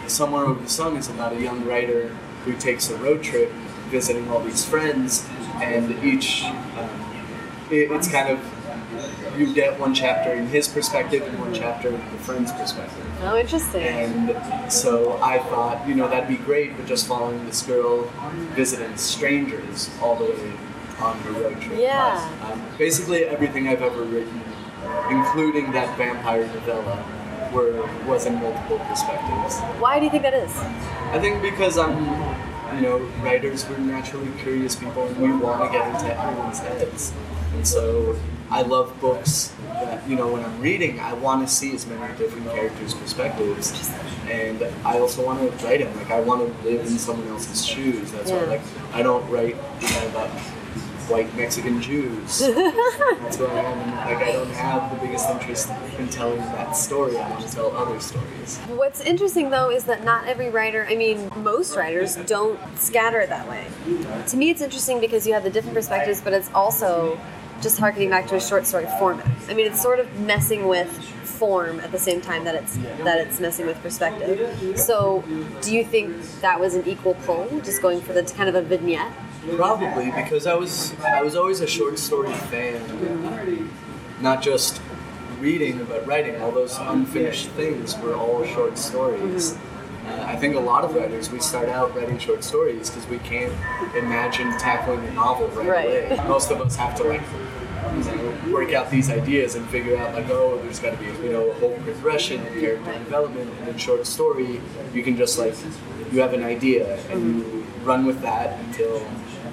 [0.07, 2.09] Somewhere Over the Sun is about a young writer
[2.45, 3.51] who takes a road trip,
[3.89, 6.89] visiting all these friends, and each um,
[7.71, 8.41] it, it's kind of
[9.37, 13.05] you get one chapter in his perspective and one chapter in the friend's perspective.
[13.23, 13.83] oh, interesting.
[13.83, 18.11] And so I thought, you know, that'd be great, but just following this girl
[18.55, 20.53] visiting strangers all the way
[21.01, 21.79] on the road trip.
[21.79, 22.51] Yeah.
[22.51, 24.41] Um, basically, everything I've ever written,
[25.11, 27.05] including that vampire novella,
[27.53, 29.61] were was in multiple perspectives.
[29.81, 30.55] Why do you think that is?
[30.57, 31.97] I think because I'm,
[32.75, 37.13] you know, writers we're naturally curious people, and we want to get into everyone's heads,
[37.55, 38.17] and so
[38.51, 42.17] I love books that you know when I'm reading, I want to see as many
[42.17, 43.93] different characters' perspectives,
[44.29, 45.97] and I also want to write them.
[45.97, 48.13] Like I want to live in someone else's shoes.
[48.13, 50.31] That's why, like, I don't write you know, about
[51.09, 52.39] white Mexican Jews.
[52.41, 53.65] That's going on.
[53.65, 57.17] And, like I don't have the biggest interest in telling that story.
[57.17, 58.59] I want to tell other stories.
[58.69, 63.29] What's interesting though is that not every writer, I mean, most writers don't scatter it
[63.29, 63.67] that way.
[64.29, 67.19] To me, it's interesting because you have the different perspectives, but it's also
[67.63, 69.27] just harkening back to a short story format.
[69.49, 70.91] I mean, it's sort of messing with
[71.37, 74.79] form at the same time that it's that it's messing with perspective.
[74.79, 75.23] So,
[75.63, 78.63] do you think that was an equal pull, just going for the kind of a
[78.63, 79.13] vignette?
[79.55, 83.71] Probably because I was I was always a short story fan,
[84.21, 84.81] not just
[85.39, 86.41] reading but writing.
[86.43, 89.57] All those unfinished things were all short stories.
[90.07, 93.19] Uh, I think a lot of writers we start out writing short stories because we
[93.19, 93.53] can't
[93.97, 95.87] imagine tackling a novel right, Right.
[96.13, 96.29] away.
[96.29, 97.23] Most of us have to like
[98.51, 101.51] work out these ideas and figure out like oh there's got to be you know
[101.51, 104.61] a whole progression and character development and in short story
[104.93, 105.55] you can just like
[106.13, 109.01] you have an idea and you run with that until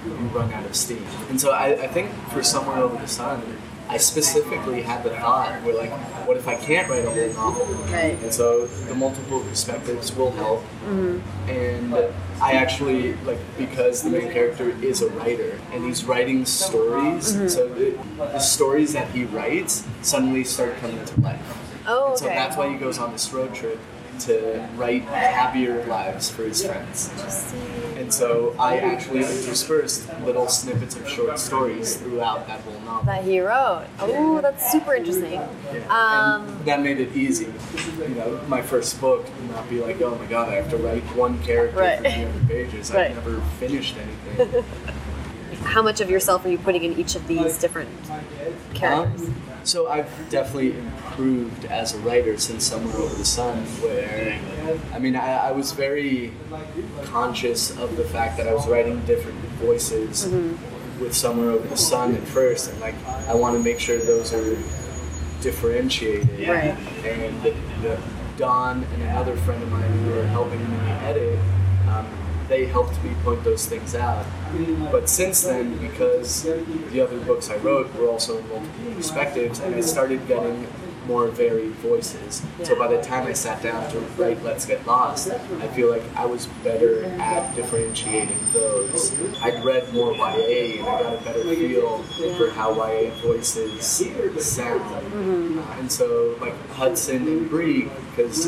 [0.06, 3.42] you run out of steam and so I, I think for somewhere over the sun
[3.90, 5.92] I specifically had the thought where like
[6.26, 8.18] what if I can't write a whole novel Right.
[8.24, 11.50] and so the multiple perspectives will help mm-hmm.
[11.50, 11.94] and
[12.42, 17.34] I actually like because the main character is a writer and he's writing stories.
[17.34, 17.48] Mm-hmm.
[17.48, 21.40] So the, the stories that he writes suddenly start coming to life.
[21.88, 23.80] Oh, And so that's why he goes on this road trip
[24.22, 27.12] to write happier lives for his friends.
[27.98, 33.06] And so I actually interspersed little snippets of short stories throughout that whole novel.
[33.06, 33.86] That he wrote.
[34.00, 35.34] Oh, that's super interesting.
[35.74, 35.88] Yeah.
[35.90, 37.52] Um, that made it easy.
[38.00, 40.78] You know, my first book would not be like, oh my god, I have to
[40.78, 41.98] write one character Right.
[41.98, 42.92] for 300 pages.
[42.92, 43.12] Right.
[43.12, 44.64] I've never finished anything.
[45.64, 47.90] how much of yourself are you putting in each of these different
[48.74, 49.28] characters?
[49.28, 54.40] Um, so I've definitely improved as a writer since Somewhere Over the Sun, where,
[54.94, 56.32] I mean, I, I was very
[57.04, 61.02] conscious of the fact that I was writing different voices mm-hmm.
[61.02, 62.96] with Somewhere Over the Sun at first, and like,
[63.28, 64.56] I want to make sure those are
[65.42, 66.48] differentiated.
[66.48, 66.78] Right.
[67.06, 68.00] And the, the,
[68.36, 71.38] Don and another friend of mine who were helping me edit,
[72.54, 74.24] they helped me point those things out.
[74.92, 79.82] But since then, because the other books I wrote were also multiple perspectives, and I
[79.82, 80.68] started getting
[81.08, 82.44] more varied voices.
[82.64, 86.04] So by the time I sat down to write Let's Get Lost, I feel like
[86.16, 89.12] I was better at differentiating those.
[89.42, 92.04] I'd read more YA and I got a better feel
[92.38, 93.84] for how YA voices
[94.46, 94.82] sound.
[95.60, 98.48] Uh, and so, like Hudson and Bree, because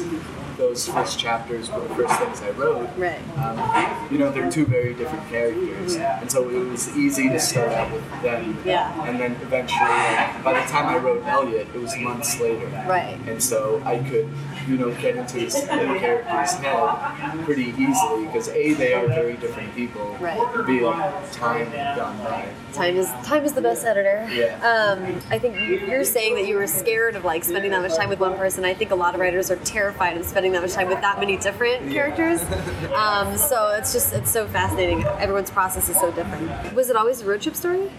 [0.57, 2.89] those first chapters were the first things I wrote.
[2.97, 3.21] Right.
[3.37, 7.71] Um, you know, they're two very different characters, and so it was easy to start
[7.71, 8.57] out with them.
[8.65, 9.07] Yeah.
[9.07, 12.67] And then eventually, like, by the time I wrote Elliot, it was months later.
[12.87, 13.17] Right.
[13.27, 14.29] And so I could,
[14.67, 15.67] you know, get into this the
[15.99, 20.17] character's head pretty easily because a they are very different people.
[20.19, 20.39] Right.
[20.65, 22.49] B like time gone by.
[22.73, 24.27] Time is time is the best editor.
[24.31, 24.55] Yeah.
[24.65, 25.55] Um, I think
[25.87, 28.65] you're saying that you were scared of like spending that much time with one person.
[28.65, 31.19] I think a lot of writers are terrified of spending that much time with that
[31.19, 32.41] many different characters.
[32.95, 35.03] Um, so it's just it's so fascinating.
[35.03, 36.73] Everyone's process is so different.
[36.73, 37.91] Was it always a road trip story?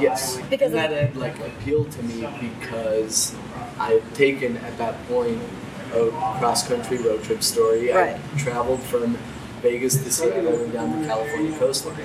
[0.00, 3.34] Yes, Because and that had like appealed to me because
[3.78, 5.40] I had taken at that point
[5.94, 7.90] a cross country road trip story.
[7.90, 8.16] Right.
[8.16, 9.16] I traveled from
[9.60, 10.34] Vegas year.
[10.34, 11.96] I went down the California coastline.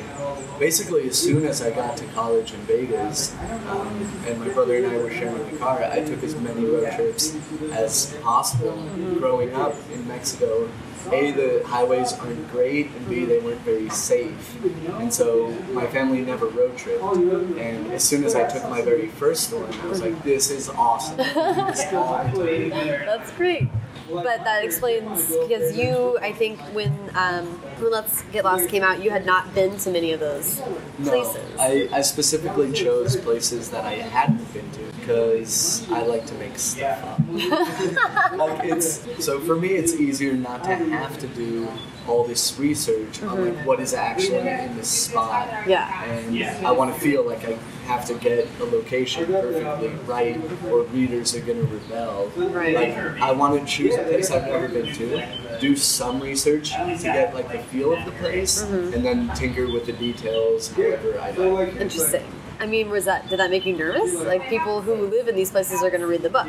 [0.60, 3.36] Basically, as soon as I got to college in Vegas,
[3.68, 3.88] um,
[4.28, 7.36] and my brother and I were sharing the car, I took as many road trips
[7.72, 8.74] as possible.
[9.20, 10.70] Growing up in Mexico,
[11.12, 14.58] a, the highways aren't great, and B, they weren't very safe.
[15.00, 17.04] And so my family never road tripped.
[17.04, 20.70] And as soon as I took my very first one, I was like, this is
[20.70, 21.18] awesome.
[21.74, 22.70] This is all I'm doing.
[22.70, 23.68] That's great.
[24.14, 27.46] But that explains because you, I think, when um,
[27.80, 30.62] when Let's Get Lost came out, you had not been to many of those
[31.00, 31.60] No, places.
[31.60, 36.58] I, I specifically chose places that I hadn't been to because I like to make
[36.58, 37.20] stuff up.
[38.38, 41.68] like it's so for me, it's easier not to have to do
[42.08, 43.66] all this research on like mm-hmm.
[43.66, 45.68] what is actually in this spot.
[45.68, 46.04] Yeah.
[46.06, 50.84] And I want to feel like I have to get a location perfectly right, or
[50.84, 52.32] readers are gonna rebel.
[52.36, 52.76] Right.
[52.76, 56.98] Like I want to choose a place I've never been to, do some research to
[57.02, 58.94] get like the feel of the place, mm-hmm.
[58.94, 61.76] and then tinker with the details however I like.
[61.76, 62.26] Interesting.
[62.64, 64.14] I mean, was that did that make you nervous?
[64.22, 66.48] Like people who live in these places are going to read the book.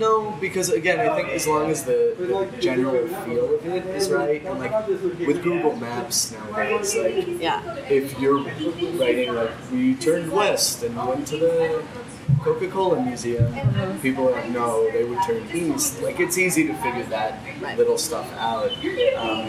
[0.00, 4.10] No, because again, I think as long as the, the general feel of it is
[4.10, 7.62] right, and like with Google Maps nowadays, like Yeah.
[7.88, 8.40] if you're
[8.98, 11.84] writing like we turned west and went to the
[12.42, 13.52] Coca-Cola Museum,
[14.00, 16.02] people are like, no, they would turn east.
[16.02, 17.40] Like it's easy to figure that
[17.76, 18.70] little stuff out.
[18.72, 19.40] Um,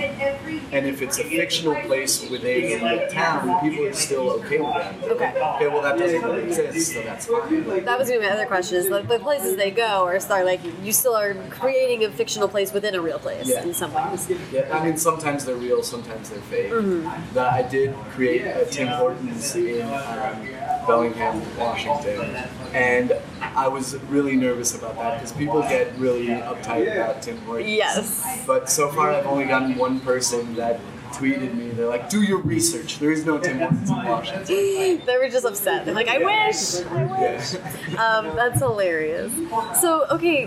[0.71, 4.73] and if it's a fictional place within a real town, people are still okay with
[4.73, 5.03] that.
[5.03, 5.25] Okay.
[5.55, 7.83] Okay, well that doesn't really exist, so that's fine.
[7.85, 8.77] That was going to be my other question.
[8.77, 12.47] Is like the places they go are start like you still are creating a fictional
[12.47, 13.63] place within a real place Yeah.
[13.63, 14.31] in some ways.
[14.51, 16.71] Yeah, I mean, sometimes they're real, sometimes they're fake.
[16.71, 17.33] Mm-hmm.
[17.33, 20.47] That I did create a Tim Hortons in um,
[20.87, 22.35] Bellingham, Washington,
[22.75, 27.69] and I was really nervous about that because people get really uptight about Tim Hortons.
[27.71, 28.43] Yes.
[28.45, 30.79] But so far, I've only gotten one person that
[31.11, 31.69] tweeted me.
[31.69, 32.99] They're like, "Do your research.
[32.99, 35.85] There is no Tim Hortons in Washington." They were just upset.
[35.85, 36.81] They're like, I wish.
[36.85, 37.55] I wish.
[37.97, 39.31] Um, that's hilarious.
[39.79, 40.45] So okay,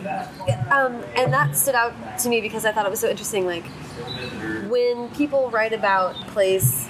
[0.71, 3.47] um, and that stood out to me because I thought it was so interesting.
[3.47, 3.65] Like
[4.69, 6.87] when people write about place,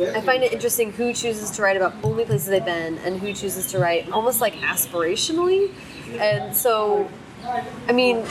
[0.00, 3.32] I find it interesting who chooses to write about only places they've been and who
[3.32, 5.72] chooses to write almost like aspirationally.
[6.18, 7.08] And so,
[7.88, 8.22] I mean,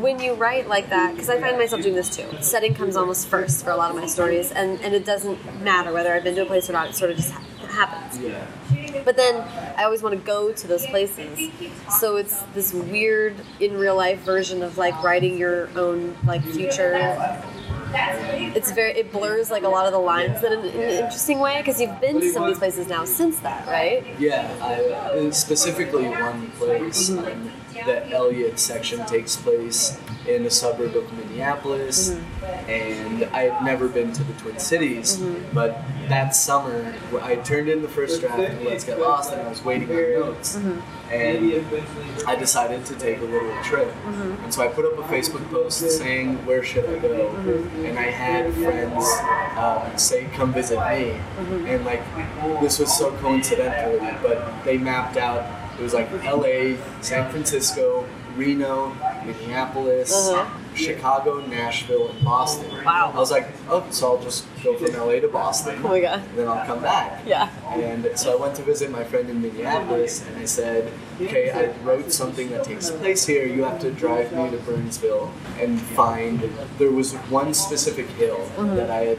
[0.00, 2.26] when you write like that, because I find myself doing this too.
[2.40, 5.92] Setting comes almost first for a lot of my stories, and and it doesn't matter
[5.92, 6.88] whether I've been to a place or not.
[6.90, 8.18] It sort of just ha- happens.
[9.04, 9.36] But then
[9.76, 11.50] I always want to go to those places.
[12.00, 16.94] So it's this weird in real life version of like writing your own like future.
[17.94, 21.38] It's very it blurs like a lot of the lines in an, in an interesting
[21.38, 24.04] way because you've been to some of these places now since that, right?
[24.18, 27.10] Yeah, I, specifically one place.
[27.10, 27.50] Um,
[27.84, 32.70] the Elliot section takes place in a suburb of Minneapolis, mm-hmm.
[32.70, 35.16] and I had never been to the Twin Cities.
[35.16, 35.54] Mm-hmm.
[35.54, 39.48] But that summer, I turned in the first draft of Let's Get Lost, and I
[39.48, 40.56] was waiting on notes.
[40.56, 41.02] Mm-hmm.
[41.12, 43.94] And I decided to take a little trip.
[44.06, 47.28] And so I put up a Facebook post saying, Where should I go?
[47.84, 49.06] And I had friends
[49.58, 51.20] um, say, Come visit me.
[51.68, 52.02] And like,
[52.62, 55.44] this was so coincidental, but they mapped out,
[55.78, 58.06] it was like LA, San Francisco,
[58.36, 60.58] Reno, Minneapolis, Uh-huh.
[60.74, 62.70] Chicago, Nashville, and Boston.
[62.82, 63.12] Wow.
[63.14, 65.78] I was like, oh, so I'll just go from LA to Boston.
[65.84, 66.20] Oh my god.
[66.30, 67.20] And then I'll come back.
[67.26, 67.50] Yeah.
[67.74, 71.72] And so I went to visit my friend in Minneapolis, and I said, "Okay, I
[71.84, 73.44] wrote something that takes place here.
[73.46, 75.30] You have to drive me to Burnsville
[75.60, 76.40] and find."
[76.78, 78.76] There was one specific hill Mm-hmm.
[78.76, 79.18] that I had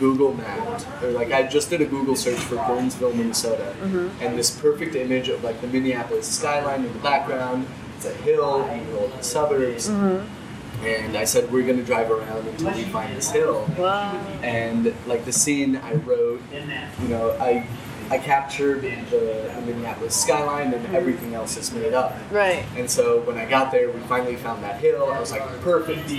[0.00, 4.22] Google mapped, or like I just did a Google search for Burnsville, Minnesota, Mm-hmm.
[4.22, 7.66] and this perfect image of like the Minneapolis skyline in the background.
[7.96, 9.88] It's a hill in the middle of the suburbs.
[9.88, 10.84] Mm-hmm.
[10.84, 14.16] And I said, we're gonna drive around until we find this hill Wow.
[14.42, 17.64] and like the scene I wrote, you know, I
[18.12, 20.94] I captured the, the Minneapolis skyline and mm-hmm.
[20.94, 22.14] everything else is made up.
[22.30, 22.62] Right.
[22.76, 25.10] And so when I got there, we finally found that hill.
[25.10, 26.10] I was like, perfect.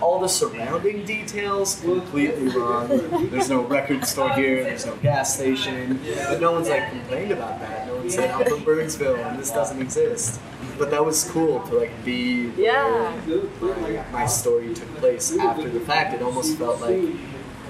[0.00, 2.86] All the surrounding details completely wrong.
[3.30, 4.62] There's no record store here.
[4.62, 6.00] There's no gas station.
[6.28, 7.88] But no one's like complained about that.
[7.88, 10.40] No one said I'm from Burnsville and this doesn't exist.
[10.78, 13.12] But that was cool to like be Yeah.
[14.12, 16.14] my story took place after the fact.
[16.14, 17.02] It almost felt like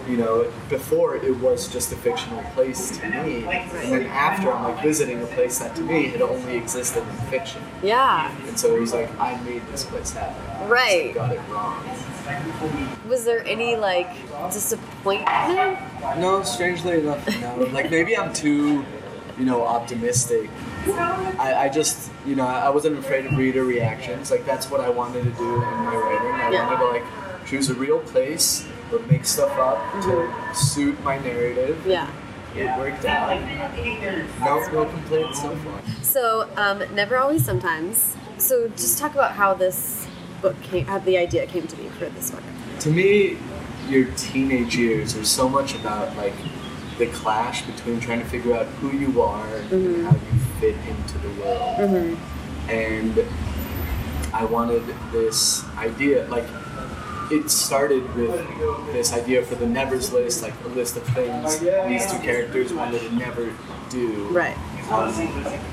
[0.09, 4.64] you know, before it was just a fictional place to me, and then after I'm
[4.64, 8.31] like visiting a place that to me had only existed in fiction, Yeah.
[8.47, 10.69] and so it was like I made this place happen.
[10.69, 11.11] Right.
[11.11, 11.85] I got it wrong.
[13.09, 14.11] Was there any like
[14.53, 15.79] disappointment?
[16.19, 17.69] No, strangely enough, no.
[17.73, 18.85] Like maybe I'm too,
[19.38, 20.51] you know, optimistic.
[20.87, 24.31] I, I just, you know, I wasn't afraid of reader reactions.
[24.31, 26.31] Like that's what I wanted to do in my writing.
[26.33, 26.67] I Yeah.
[26.67, 30.55] wanted to like choose a real place would make stuff up to mm-hmm.
[30.55, 31.83] suit my narrative.
[31.87, 32.11] Yeah.
[32.57, 33.40] It worked out.
[34.40, 35.83] No, no complaints so far.
[36.03, 38.16] So, um, never always, sometimes.
[38.38, 40.07] So, just talk about how this
[40.40, 42.42] book came, how the idea came to be for this book.
[42.81, 43.38] To me,
[43.88, 46.35] your teenage years are so much about like
[46.99, 50.04] the clash between trying to figure out who you are and mm-hmm.
[50.04, 51.79] how you fit into the world.
[51.79, 52.71] Mm-hmm.
[52.71, 53.25] And
[54.33, 56.46] I wanted this idea, like
[57.31, 58.35] it started with
[58.92, 61.58] this idea for the nevers list, like a list of things
[61.88, 63.52] these two characters wanted to never
[63.90, 64.29] do.
[64.29, 64.56] Right.
[64.90, 65.14] Um,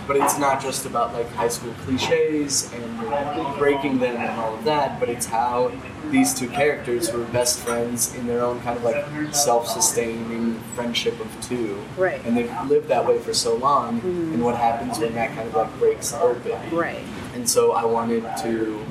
[0.07, 4.63] but it's not just about like high school cliches and breaking them and all of
[4.63, 5.69] that, but it's how
[6.11, 11.19] these two characters who are best friends in their own kind of like self-sustaining friendship
[11.19, 12.21] of two, Right.
[12.25, 15.55] and they've lived that way for so long, and what happens when that kind of
[15.55, 16.57] like breaks open.
[16.73, 17.03] Right.
[17.33, 18.85] And so I wanted to.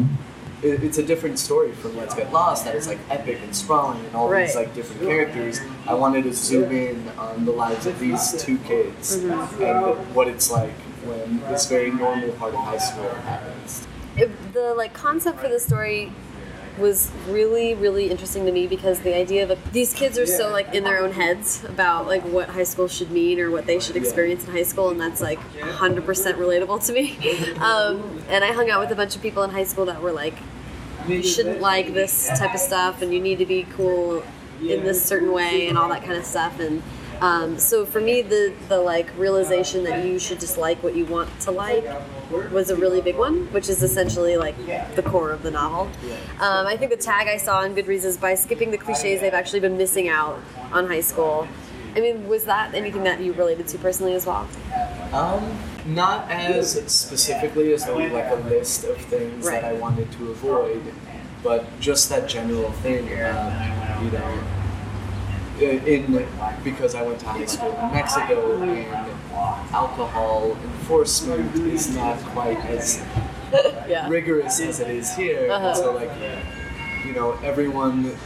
[0.62, 4.04] It- It's a different story from Let's Get Lost that is like epic and sprawling
[4.06, 4.46] and all Right.
[4.46, 5.61] these like different characters.
[5.86, 9.62] I wanted to zoom in on the lives of these two kids Mm-hmm.
[9.62, 13.86] and what it's like when this very normal part of high school happens.
[14.16, 16.12] It, the like concept for the story
[16.81, 20.74] was really really interesting to me because the idea of these kids are so like
[20.74, 23.97] in their own heads about like what high school should mean or what they should
[23.97, 26.05] experience in high school and that's like 100%
[26.35, 27.18] relatable to me.
[27.61, 30.12] Um, and i hung out with a bunch of people in high school that were
[30.12, 30.35] like
[31.07, 34.22] you shouldn't like this type of stuff and you need to be cool
[34.61, 36.83] in this certain way and all that kind of stuff and
[37.20, 41.05] um, so for me the the like realization that you should just like what you
[41.05, 41.85] want to like
[42.31, 44.57] was a really big one which is essentially like
[44.97, 45.91] the core of the novel.
[46.41, 49.35] Um, i think the tag i saw in goodreads is by skipping the cliches they've
[49.35, 50.39] actually been missing out
[50.72, 51.47] on high school.
[51.97, 54.47] I mean was that anything that you related to personally as well?
[55.12, 59.61] Um, not as specifically as though like a list of things Right.
[59.61, 60.83] that I wanted to avoid,
[61.43, 64.41] but just that general thing about you know,
[65.61, 66.28] in in-
[66.62, 69.11] because I went to high school in Mexico and
[69.72, 73.03] alcohol enforcement is not quite as
[73.88, 75.51] yeah rigorous as it is here.
[75.51, 75.68] Uh-huh.
[75.68, 76.11] And so like,
[77.05, 78.16] you know, everyone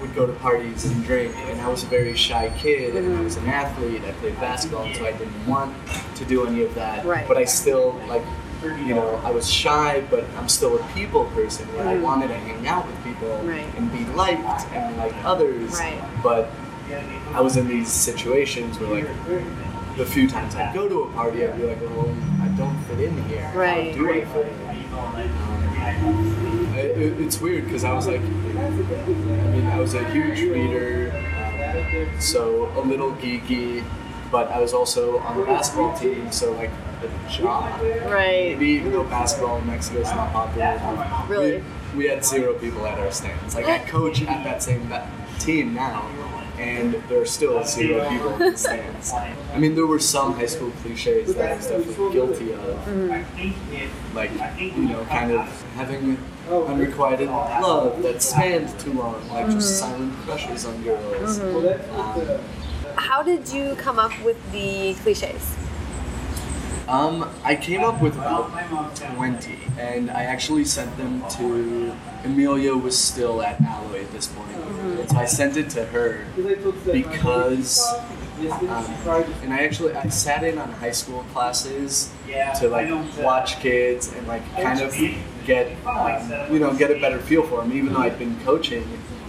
[0.00, 3.20] would go to parties and drink, and I was a very shy kid, and I
[3.22, 4.02] was an athlete.
[4.04, 5.74] I played basketball, so I didn't want
[6.16, 7.06] to do any of that.
[7.06, 7.26] Right.
[7.26, 8.22] But I still like,
[8.62, 11.66] you know, I was shy, but I'm still a people person.
[11.74, 13.48] Where I wanted to hang out with people Mm-hmm.
[13.48, 13.74] Right.
[13.76, 15.72] and be liked and like others.
[15.78, 16.02] Right.
[16.22, 16.50] But
[17.32, 19.08] I was in these situations where like.
[19.96, 23.00] The few times I'd go to a party, I'd be like, "Well, I don't fit
[23.00, 23.48] in here.
[23.54, 23.94] Right.
[23.94, 24.54] How do I fit in?"
[24.94, 30.40] Um, it, it- it's weird because I was like, I mean, I was a huge
[30.40, 33.84] reader, um, so a little geeky,
[34.32, 36.70] but I was also on the basketball team, so like
[37.02, 37.64] a job.
[38.10, 40.80] right Maybe even though basketball in Mexico is not popular,
[41.28, 41.62] Really?
[41.94, 43.54] we, we had zero people at our stands.
[43.54, 44.92] Like I coach at that same
[45.38, 46.02] team now,
[46.58, 49.12] and there are still zero people in the stands.
[49.12, 54.16] I mean, there were some high school cliches that I was definitely guilty of, mm-hmm.
[54.16, 54.30] like
[54.60, 59.92] you know, kind of having unrequited love that spanned too long, like just mm-hmm.
[59.92, 61.38] silent crushes on girls.
[61.38, 62.00] Mm-hmm.
[62.00, 62.40] Um,
[62.96, 65.56] how did you come up with the cliches
[66.88, 68.50] Um, I came up with about
[68.96, 74.50] 20, and I actually sent them to Emilia was still at Alloy at this point.
[74.50, 76.26] And so I sent it to her
[76.90, 82.10] because, um, and I actually I sat in on high school classes
[82.60, 84.94] to like watch kids and like kind of
[85.46, 87.72] get um, you know get a better feel for them.
[87.72, 88.82] Even though I'd been coaching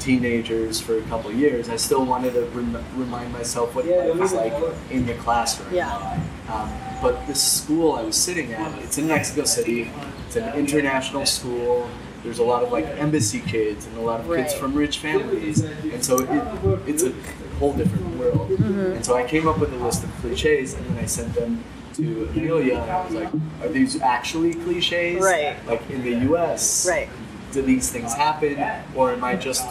[0.06, 4.16] teenagers for a couple of years, I still wanted to rem- remind myself what life
[4.16, 4.54] was like
[4.92, 5.74] in the classroom.
[5.74, 6.22] Yeah.
[6.50, 6.70] Um,
[7.02, 9.92] but this school I was sitting at, it's in Mexico City.
[10.28, 11.90] It's an international school.
[12.24, 14.60] There's a lot of like embassy kids and a lot of kids Right.
[14.62, 17.12] from rich families, and so it, it's a
[17.60, 18.50] whole different world.
[18.50, 18.94] Mm-hmm.
[18.96, 21.64] And so I came up with a list of cliches, and then I sent them
[21.96, 23.30] to Emilia, and I was like,
[23.62, 25.24] "Are these actually cliches?
[25.24, 25.56] Right.
[25.68, 26.88] Like in the U.S.
[26.88, 27.10] Right.
[27.52, 28.54] Do these things happen,
[28.96, 29.64] or am I just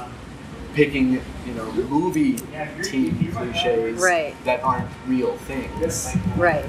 [0.75, 1.13] picking,
[1.47, 2.37] you know, movie
[2.83, 4.35] team cliches Right.
[4.45, 6.65] that aren't real things?" right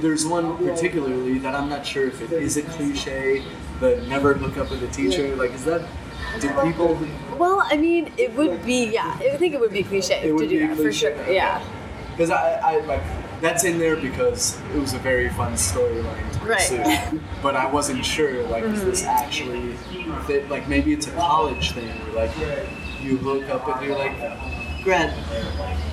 [0.00, 3.42] There's one particularly that I'm not sure if it is a cliche,
[3.78, 5.34] but never look up with a teacher.
[5.36, 5.82] Like, is that?
[6.40, 6.96] Do people?
[7.38, 10.46] well i mean it would be yeah i think it would be cliche It to
[10.46, 11.60] do be that for sure yeah
[12.12, 13.02] Because I, I like
[13.40, 16.60] that's in there because it was a very fun storyline to Right.
[16.60, 17.16] Mm-hmm.
[17.16, 17.20] pursue.
[17.42, 18.44] But I wasn't sure.
[18.46, 19.72] Like, is this actually?
[20.26, 20.48] Fit?
[20.50, 22.36] Like, maybe it's a college thing where like
[23.02, 24.16] you look up and you're like,
[24.84, 25.12] grad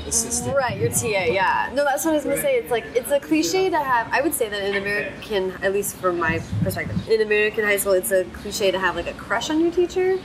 [0.07, 0.55] assistant.
[0.55, 1.69] Right, your TA, yeah.
[1.73, 2.55] No, that's what I was gonna say.
[2.55, 4.07] It's like it's a cliche to have.
[4.11, 7.91] I would say that in American, at least from my perspective, in American high school,
[7.93, 10.17] it's a cliche to have like a crush on your teacher.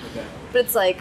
[0.53, 0.99] But it's like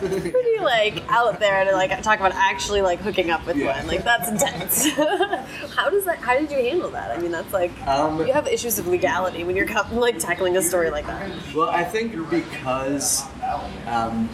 [0.00, 3.76] pretty like out there to like talk about actually like hooking up with Yeah.
[3.78, 3.86] one.
[3.86, 4.86] Like that's intense.
[5.76, 6.18] how does that?
[6.18, 7.16] How did you handle that?
[7.16, 10.62] I mean, that's like Um, you have issues of legality when you're like tackling a
[10.62, 11.30] story like that.
[11.54, 13.22] Well, I think because
[13.86, 14.28] um,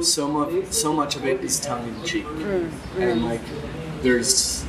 [0.00, 3.24] so much so much of it is tongue in cheek, mm, and mm.
[3.24, 3.40] like
[4.02, 4.64] there's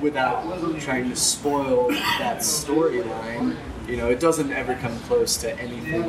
[0.00, 1.88] without trying to spoil
[2.18, 6.04] that storyline, you know, it doesn't ever come close to anything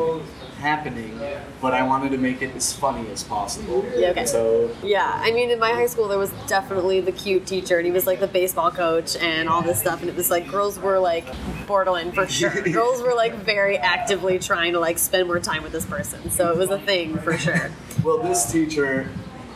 [0.58, 1.20] happening.
[1.62, 3.86] But I wanted to make it as funny as possible.
[3.96, 4.26] Yeah, okay.
[4.26, 7.86] So Yeah, I mean, in my high school, there was definitely the cute teacher, and
[7.86, 10.02] he was like the baseball coach and all this stuff.
[10.02, 11.26] And it was like girls were like
[11.66, 12.62] borderline for sure.
[12.72, 16.52] girls were like very actively trying to like spend more time with this person, so
[16.52, 17.72] it was a thing for sure.
[18.04, 19.10] well, this teacher,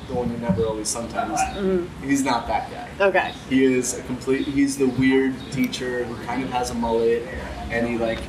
[0.08, 2.08] the one who never always sometimes, mm-hmm.
[2.08, 3.06] he's not that guy.
[3.06, 3.34] Okay.
[3.50, 4.48] He is a complete.
[4.48, 7.28] He's the weird teacher who kind of has a mullet,
[7.70, 8.20] and he like.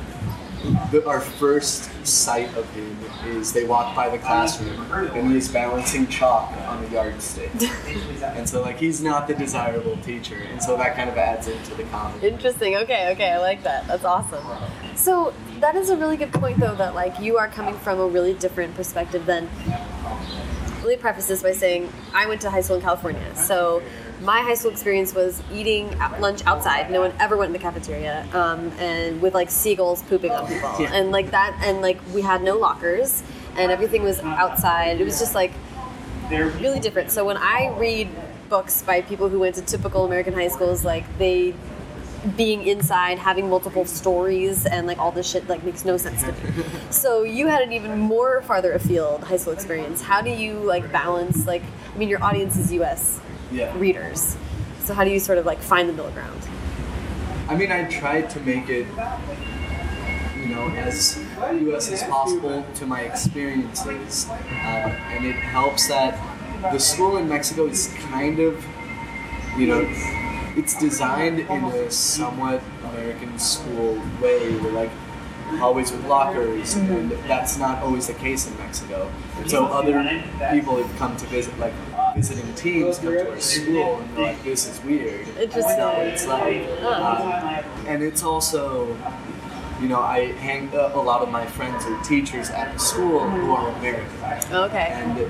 [0.91, 6.07] The, our first sight of him is they walk by the classroom and he's balancing
[6.07, 7.51] chalk on a yardstick,
[8.23, 11.75] and so like he's not the desirable teacher, and so that kind of adds into
[11.75, 12.27] the comedy.
[12.27, 12.77] Interesting.
[12.77, 13.87] Okay, okay, I like that.
[13.87, 14.45] That's awesome.
[14.95, 18.07] So that is a really good point, though, that like you are coming from a
[18.07, 19.49] really different perspective than.
[20.79, 23.81] Let me preface this by saying I went to high school in California, so
[24.23, 26.89] my high school experience was eating lunch outside.
[26.89, 30.73] No one ever went in the cafeteria, um, and with like seagulls pooping on people,
[30.79, 30.93] Yeah.
[30.93, 33.23] and like that, and like we had no lockers,
[33.57, 34.99] and everything was outside.
[35.01, 35.51] It was just like
[36.29, 37.11] really different.
[37.11, 38.09] So when I read
[38.49, 41.53] books by people who went to typical American high schools, like they
[42.37, 46.31] being inside, having multiple stories, and like all this shit like makes no sense to
[46.31, 46.63] me.
[46.89, 50.01] So you had an even more farther afield high school experience.
[50.01, 51.63] How do you like balance like
[51.93, 53.19] I mean your audience is U.S.
[53.53, 53.77] Yeah.
[53.77, 54.35] readers,
[54.81, 56.41] so how do you sort of like find the middle ground?
[57.47, 58.87] I mean, I tried to make it,
[60.39, 61.19] you know, as
[61.51, 61.91] U.S.
[61.91, 64.33] as possible to my experiences, uh,
[65.13, 66.17] and it helps that
[66.71, 68.65] the school in Mexico is kind of,
[69.57, 69.87] you know,
[70.55, 74.91] it's designed in a somewhat American school way, where like
[75.59, 79.11] hallways with lockers, and that's not always the case in Mexico.
[79.45, 80.01] So other
[80.51, 81.73] people have come to visit, like
[82.15, 85.61] visiting teams come to our school, and they're like, "This is weird." Interesting.
[85.77, 88.95] So it's like, um, and it's also,
[89.81, 93.19] you know, I hang a a lot of my friends are teachers at the school
[93.29, 94.09] who are American,
[94.51, 95.29] Okay, and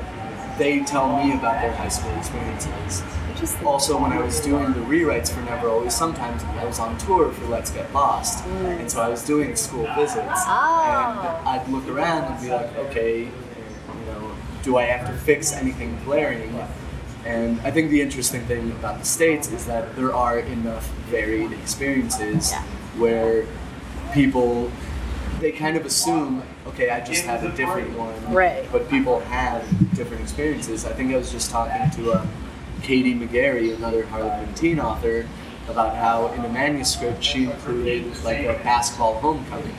[0.58, 3.02] they tell me about their high school experiences.
[3.32, 3.66] interesting.
[3.66, 7.32] Also, when I was doing the rewrites for Never Always, sometimes I was on tour
[7.32, 11.40] for Let's Get Lost, and so I was doing school visits, Oh.
[11.42, 13.30] and I'd look around and be like, okay,
[14.64, 16.66] do I have to fix anything glaring?
[17.26, 21.51] And I think the interesting thing about the states is that there are enough varied
[21.53, 22.64] experiences Yeah.
[22.97, 23.45] where
[24.14, 24.72] people
[25.39, 28.66] they kind of assume, okay, I just had a different one, Right.
[28.72, 29.61] But people have
[29.93, 30.86] different experiences.
[30.86, 32.30] I think I was just talking to um,
[32.82, 35.28] Katie McGarry, another Harlequin teen author,
[35.68, 39.76] about how in a manuscript she included like a basketball homecoming.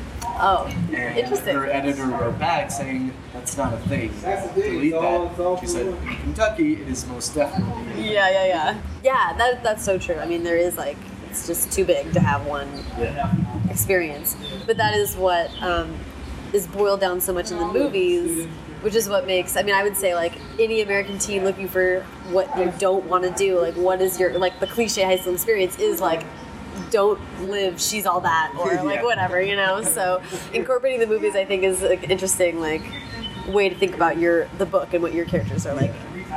[0.46, 1.54] Oh, And interesting.
[1.56, 4.12] her editor wrote back saying that's not a thing.
[4.54, 5.58] Delete that.
[5.60, 8.12] She said in Kentucky it is most definitely.
[8.12, 8.80] Yeah, yeah, yeah.
[9.02, 10.16] Yeah, that, that's so true.
[10.16, 10.98] I mean, there is like,
[11.30, 12.68] it's just too big to have one
[12.98, 13.34] Yeah.
[13.70, 14.36] experience.
[14.66, 15.96] But that is what um,
[16.52, 18.46] is boiled down so much in the movies,
[18.82, 19.56] which is what makes.
[19.56, 23.24] I mean, I would say like any American teen looking for what you don't want
[23.24, 26.22] to do, like what is your like the cliche high school experience is like.
[26.90, 27.80] Don't live.
[27.80, 29.02] She's all that, or like Yeah.
[29.04, 29.82] whatever, you know.
[29.82, 30.22] So
[30.52, 32.82] incorporating the movies, I think, is like interesting, like
[33.48, 35.92] way to think about your the book and what your characters are like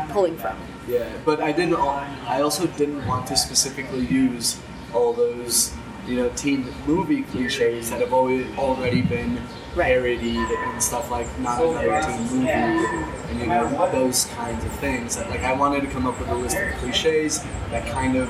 [0.09, 0.57] pulling from.
[0.87, 1.75] Yeah, but I didn't.
[1.75, 4.59] I also didn't want to specifically use
[4.93, 5.73] all those,
[6.07, 9.41] you know, teen movie cliches that have always already been
[9.75, 9.93] Right.
[9.93, 15.17] parodied and stuff like not another teen movie, and you know those kinds of things.
[15.17, 18.27] Like I wanted to come up with a list of cliches that kind of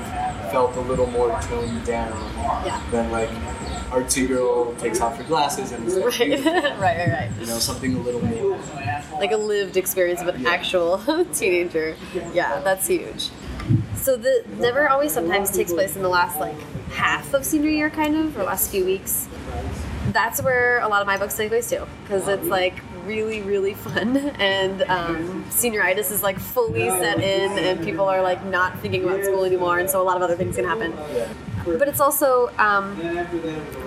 [0.50, 2.12] felt a little more toned down
[2.64, 2.80] Yeah.
[2.90, 3.30] than like
[3.90, 7.30] our artsy girl takes off her glasses and is like, Right, right, right, right.
[7.40, 8.58] you know something a little more.
[9.20, 10.50] like a lived experience of an Yeah.
[10.50, 10.98] actual
[11.34, 11.96] teenager.
[12.34, 13.30] Yeah, that's huge.
[13.96, 16.58] So the never always sometimes takes place in the last like
[16.90, 19.26] half of senior year, kind of, or last few weeks.
[20.12, 22.74] That's where a lot of my books take place too, because it's like
[23.08, 28.44] really, really fun, and um, senioritis is like fully set in, and people are like
[28.44, 30.92] not thinking about school anymore, and so a lot of other things can happen.
[31.64, 32.96] But it's also um,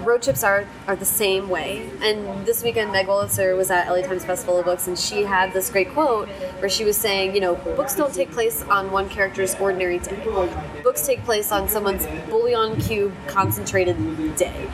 [0.04, 1.90] road trips are, are the same way.
[2.02, 5.54] And this weekend, Meg Wolitzer was at LA Times Festival of Books, and she had
[5.54, 6.28] this great quote
[6.60, 10.24] where she was saying, you know, books don't take place on one character's ordinary day.
[10.84, 14.68] Books take place on someone's bouillon cube concentrated day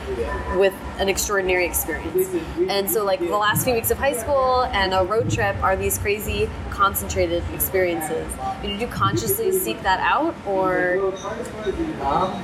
[0.57, 2.27] with an extraordinary experience.
[2.69, 5.75] And so, like, the last few weeks of high school and a road trip are
[5.75, 8.31] these crazy concentrated experiences.
[8.61, 11.13] Did you consciously seek that out, or
[12.01, 12.43] Um,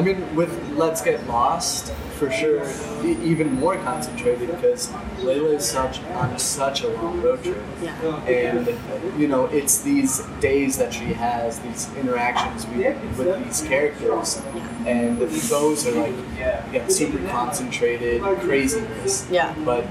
[0.00, 2.64] I mean, with Let's Get Lost, for sure,
[3.04, 8.16] e- even more concentrated because Leila is such on such a long road trip, Yeah.
[8.24, 14.40] and you know, it's these days that she has, these interactions with, with these characters,
[14.86, 19.28] and those are like yeah, super concentrated craziness.
[19.30, 19.54] Yeah.
[19.66, 19.84] But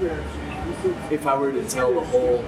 [1.12, 2.44] if I were to tell the whole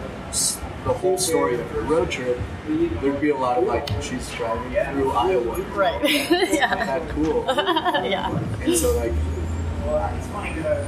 [0.85, 4.72] the whole story of her road trip, there'd be a lot of like she's driving
[4.93, 5.61] through Iowa.
[5.74, 6.03] right?
[6.53, 7.45] yeah, That cool.
[7.47, 9.12] yeah, And so like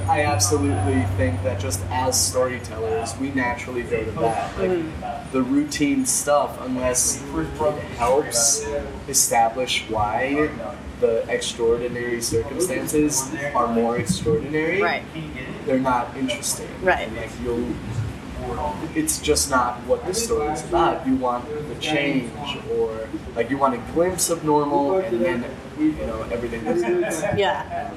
[0.09, 4.59] I absolutely think that just as storytellers, we naturally go to that.
[4.59, 5.33] Like mm-hmm.
[5.33, 8.65] the routine stuff, unless it helps
[9.09, 10.51] establish why
[11.01, 15.03] the extraordinary circumstances are more extraordinary, right,
[15.67, 16.69] they're not interesting.
[16.83, 17.13] Right.
[17.15, 17.75] Like you'll
[18.95, 21.07] it's just not what the story is about.
[21.07, 22.31] You want the change
[22.73, 25.45] or like you want a glimpse of normal and then
[25.79, 27.23] you know everything goes nuts.
[27.37, 27.91] yeah.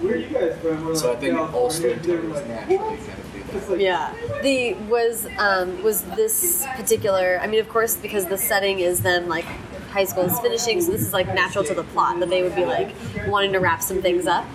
[0.93, 3.79] So I think all storytellers naturally kind of do that.
[3.79, 4.13] Yeah.
[4.41, 7.39] The was um, was this particular?
[7.41, 9.45] I mean, of course, because the setting is then like
[9.91, 12.55] high school is finishing, so this is like natural to the plot that they would
[12.55, 12.93] be like
[13.27, 14.45] wanting to wrap some things up.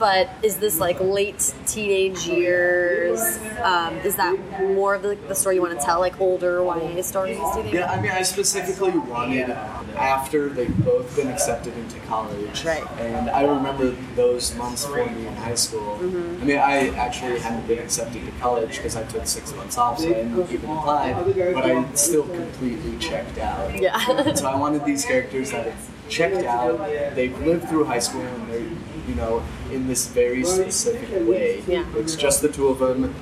[0.00, 3.20] But is this like late teenage years?
[3.62, 4.34] Um, is that
[4.74, 7.36] more of the, the story you want to tell, like older YA stories?
[7.36, 7.74] Do you think?
[7.74, 12.64] Yeah, I mean, I specifically wanted after they've both been accepted into college.
[12.64, 12.82] Right.
[12.98, 15.98] And I remember those months for me in high school.
[16.00, 16.42] Mm-hmm.
[16.42, 19.98] I mean, I actually hadn't been accepted to college because I took six months off,
[19.98, 21.12] so I didn't even apply.
[21.12, 23.78] But I still completely checked out.
[23.78, 24.32] Yeah.
[24.32, 28.50] so I wanted these characters that have checked out, they've lived through high school, and
[28.50, 28.68] they're,
[29.10, 29.42] you know,
[29.72, 31.62] in this very specific way.
[31.66, 31.84] Yeah.
[31.96, 33.12] It's just the two of them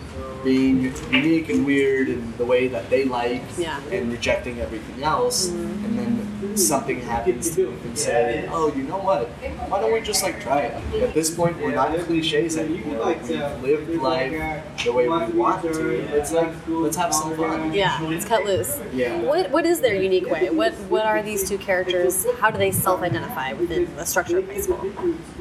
[0.44, 3.80] being unique and weird in the way that they like Yeah.
[3.90, 5.48] and rejecting everything else.
[5.48, 5.84] Mm-hmm.
[5.84, 9.28] And then something happens to them say, oh, you know what?
[9.68, 11.02] Why don't we just like try it?
[11.02, 13.14] At this point, we're not cliches anymore.
[13.22, 16.16] We've lived life the way we want to.
[16.16, 17.72] It's like, let's have some fun.
[17.72, 18.80] Yeah, it's cut loose.
[18.92, 19.20] Yeah.
[19.20, 20.50] What what is their unique way?
[20.50, 22.26] What what are these two characters?
[22.40, 24.80] How do they self-identify within the structure of high school?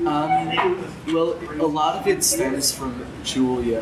[0.08, 3.82] Um, well, a lot of it stems from Julia.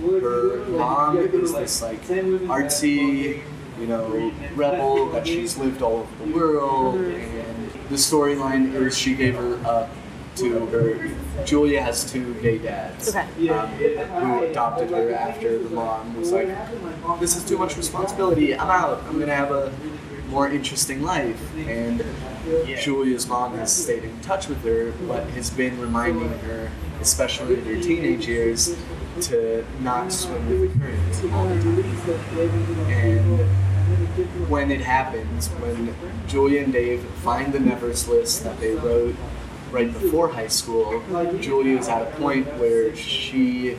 [0.00, 3.42] Her mom is this like artsy,
[3.80, 9.14] you know, rebel that she's lived all over the world, and the storyline is she
[9.14, 9.88] gave her up
[10.36, 11.10] to her.
[11.44, 13.48] Julia has two gay dads Okay.
[13.48, 16.48] um, who adopted her after the mom was like,
[17.18, 18.54] "This is too much responsibility.
[18.56, 19.02] I'm out.
[19.08, 19.72] I'm gonna have a
[20.28, 22.04] more interesting life." And
[22.80, 26.70] Julia's mom has stayed in touch with her, but has been reminding her,
[27.00, 28.76] especially in her teenage years,
[29.22, 32.90] to not swim with the current all the time.
[32.90, 33.40] And
[34.48, 35.94] when it happens, when
[36.26, 39.14] Julia and Dave find the Nevers list that they wrote
[39.70, 41.02] right before high school,
[41.40, 43.76] Julia is at a point where she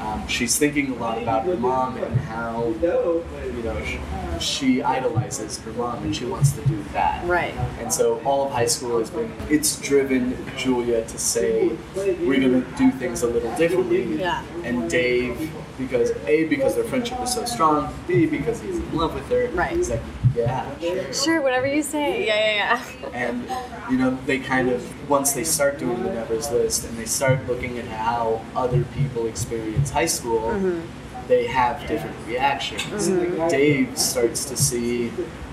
[0.00, 4.00] um, she's thinking a lot about her mom and how you know she,
[4.40, 7.24] she idolizes her mom and she wants to do that.
[7.26, 7.54] Right.
[7.78, 12.66] And so all of high school has been it's driven Julia to say we're gonna
[12.76, 14.16] do things a little differently.
[14.16, 14.44] Yeah.
[14.64, 19.14] And Dave because A because their friendship is so strong, B because he's in love
[19.14, 19.48] with her.
[19.54, 19.76] Right.
[19.76, 20.02] He's like,
[20.34, 21.12] yeah, sure.
[21.12, 22.26] Sure, whatever you say.
[22.26, 23.08] Yeah, yeah, yeah.
[23.12, 23.46] And
[23.90, 27.46] you know, they kind of once they start doing the Nevers list and they start
[27.46, 31.28] looking at how other people experience high school, Mm-hmm.
[31.28, 33.08] they have different reactions.
[33.50, 35.10] Dave starts to see,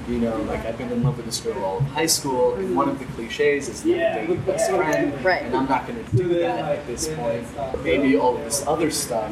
[0.09, 2.75] you know, like I've been in love with this girl all of high school, and
[2.75, 5.43] one of the cliches is never date your best friend, Right.
[5.43, 7.45] and I'm not going to do that at this point.
[7.83, 9.31] Maybe all of this other stuff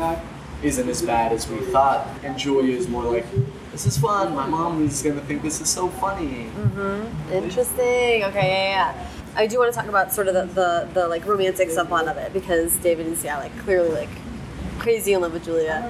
[0.64, 3.26] isn't as bad as we thought, and Julia is more like.
[3.72, 4.36] This is fun.
[4.36, 6.48] My mom is gonna think this is so funny.
[6.48, 7.34] Mm-hmm.
[7.34, 8.24] Interesting.
[8.26, 9.08] Okay, yeah, yeah.
[9.36, 12.18] I do want to talk about sort of the, the, the like romantic subplot of
[12.18, 14.10] it because David is yeah like clearly like
[14.90, 15.88] crazy in love with Julia.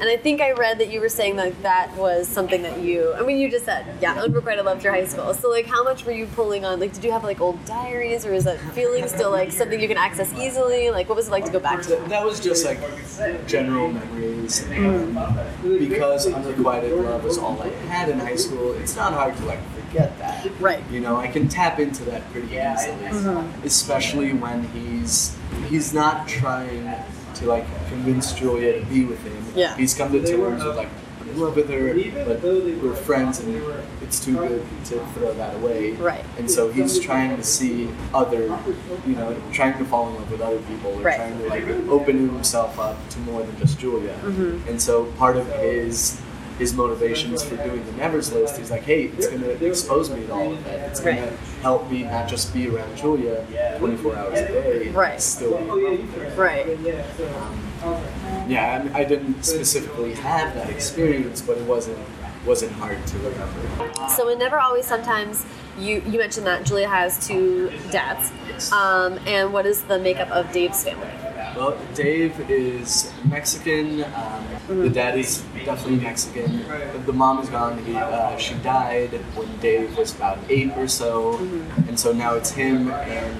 [0.00, 3.12] And I think I read that you were saying that that was something that you,
[3.14, 5.34] I mean, you just said, yeah, unrequited love your high school.
[5.34, 6.78] So, like, how much were you pulling on?
[6.78, 9.88] Like, did you have, like, old diaries, or is that feeling still, like, something you
[9.88, 10.90] can access easily?
[10.90, 11.88] Like, what was it like to go back to?
[11.88, 12.78] That that was just like
[13.46, 14.62] general memories.
[14.68, 15.14] And
[15.88, 19.60] because unrequited love was all I had in high school, it's not hard to like
[19.74, 20.48] forget that.
[20.60, 20.84] Right.
[20.90, 23.08] You know, I can tap into that pretty easily.
[23.08, 23.66] Mm-hmm.
[23.66, 25.36] Especially when he's
[25.68, 26.84] he's not trying
[27.40, 29.44] to like convince Julia to be with him.
[29.54, 29.76] Yeah.
[29.76, 30.88] He's come to terms with like
[31.20, 33.62] I'm in love with her, but we're friends and
[34.02, 35.92] it's too good to throw that away.
[35.92, 36.24] Right.
[36.38, 38.44] And so he's trying to see other,
[39.06, 41.16] you know, trying to fall in love with other people, or Right.
[41.16, 44.14] trying to like open himself up to more than just Julia.
[44.22, 44.68] Mm-hmm.
[44.68, 46.20] And so part of his
[46.60, 50.32] his motivations for doing the Nevers list, he's like, hey, it's gonna expose me to
[50.32, 50.90] all of that.
[50.90, 51.32] It's gonna
[51.62, 53.46] help me not just be around Julia
[53.78, 55.18] 24 hours a day, Right.
[55.18, 56.38] still be in love.
[56.38, 56.78] Right.
[58.46, 61.98] Yeah, I, mean, I didn't specifically have that experience, but it wasn't
[62.46, 64.08] wasn't hard to remember.
[64.08, 65.44] So in Never Always Sometimes,
[65.78, 68.32] you, you mentioned that Julia has two dads.
[68.72, 71.06] Um, and what is the makeup of Dave's family?
[71.56, 74.04] Well, Dave is Mexican.
[74.04, 76.64] Um, The dad is definitely Mexican.
[77.06, 77.78] The mom is gone.
[77.84, 81.38] He, uh, she died when Dave was about eight or so,
[81.88, 83.36] and so now it's him and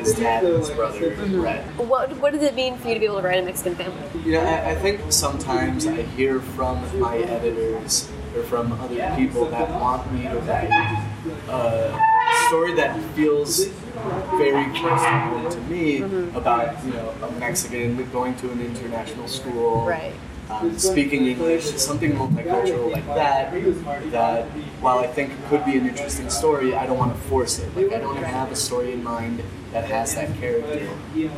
[0.00, 1.64] his dad and his brother, Brett.
[1.76, 4.00] What, what did it mean for you to be able to write a Mexican family?
[4.24, 9.44] You know, I, I think sometimes I hear from my editors or from other people
[9.50, 10.70] that want me to write
[11.48, 11.92] a
[12.54, 13.64] story that feels
[14.38, 16.02] very close to me
[16.36, 19.84] about, you know, a Mexican going to an international school.
[19.84, 20.14] Right.
[20.48, 23.50] Um, speaking English, something multicultural like that,
[24.12, 24.44] that
[24.80, 27.74] while I think could be an interesting story, I don't want to force it.
[27.74, 29.42] Like, I don't have a story in mind
[29.72, 30.88] that has that character,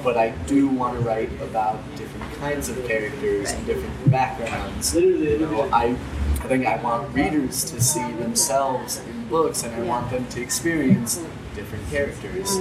[0.04, 4.94] but I do want to write about different kinds of characters and different backgrounds.
[4.94, 5.96] You know, I,
[6.44, 10.40] I think I want readers to see themselves in books, and I want them to
[10.40, 11.22] experience
[11.54, 12.58] different characters.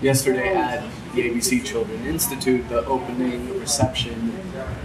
[0.00, 4.32] Yesterday at the ABC Children Institute, the opening reception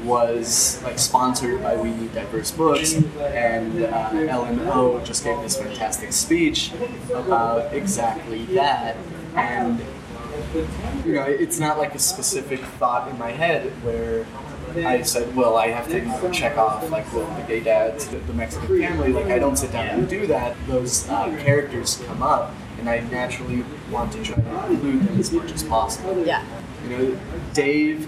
[0.03, 5.57] was like sponsored by We Need Diverse Books, and uh, Ellen O just gave this
[5.57, 6.71] fantastic speech
[7.13, 8.97] about exactly that.
[9.35, 9.79] And
[11.05, 14.25] you know, it's not like a specific thought in my head where
[14.77, 18.33] I said, well, I have to check off like well, the gay dads, the, the
[18.33, 19.11] Mexican family.
[19.13, 20.55] Like I don't sit down and do that.
[20.67, 25.31] Those uh, characters come up, and I naturally want to try to include them as
[25.31, 26.25] much as possible.
[26.25, 26.43] Yeah.
[26.83, 27.19] You know,
[27.53, 28.05] Dave,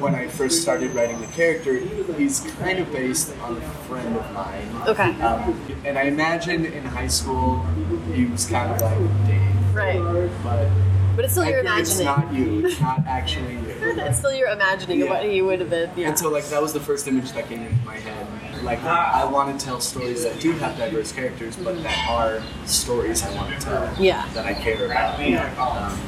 [0.00, 4.32] when I first started writing the character, he's kind of based on a friend of
[4.32, 4.68] mine.
[4.86, 5.18] Okay.
[5.22, 7.64] Um, and I imagine in high school,
[8.12, 9.74] he was kind of like Dave.
[9.74, 9.98] Right.
[10.42, 10.68] But
[11.16, 12.66] But it's still your Edgar, it's not you.
[12.66, 13.56] It's not actually.
[14.06, 15.90] It's still your imagining of what he would have been.
[15.96, 16.08] Yeah.
[16.08, 18.62] And so, like, that was the first image that came into my head.
[18.62, 23.22] Like, I want to tell stories that do have diverse characters, but that are stories
[23.22, 23.94] I want to tell.
[23.98, 24.26] Yeah.
[24.34, 25.20] That I care about.
[25.58, 25.98] Um,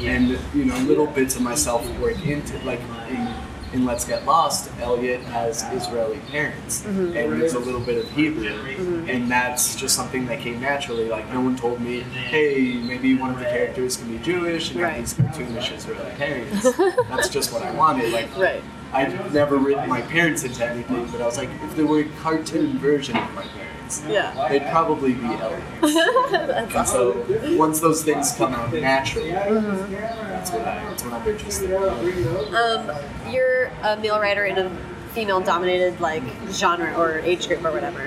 [0.00, 3.28] and, you know, little bits of myself work into, like, in,
[3.74, 7.16] in Let's Get Lost, Elliot has Israeli parents, mm-hmm.
[7.16, 8.48] and there's a little bit of Hebrew.
[8.48, 9.10] Mm-hmm.
[9.10, 11.08] And that's just something that came naturally.
[11.08, 14.80] Like, no one told me, hey, maybe one of the characters can be Jewish and
[14.80, 14.94] Right.
[14.94, 16.62] have these cartoonish Israeli parents.
[17.08, 18.12] that's just what I wanted.
[18.12, 18.62] Like, Right.
[18.92, 22.08] I've never written my parents into anything, but I was like, if there were a
[22.22, 24.48] cartoon version of my parents, Yeah.
[24.48, 26.70] they'd probably be Elliot.
[26.86, 30.23] So once those things come out naturally, mm-hmm.
[30.44, 32.54] That's what that's what I'm interested in.
[32.54, 32.90] Um,
[33.30, 34.70] you're a male writer in a
[35.12, 38.02] female-dominated like genre or age group or whatever.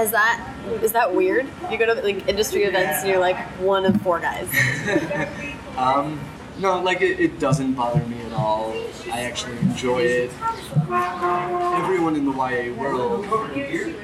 [0.00, 1.46] Is that is that weird?
[1.70, 4.48] You go to like industry events and you're like one of four guys.
[5.74, 6.20] Um,
[6.60, 8.72] no, like it, it doesn't bother me at all.
[9.10, 10.30] I actually enjoy it.
[10.88, 13.26] Everyone in the YA world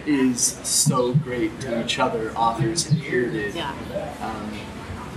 [0.05, 3.55] is so great to each other, authors included.
[3.55, 3.71] Yeah.
[4.21, 4.51] Um,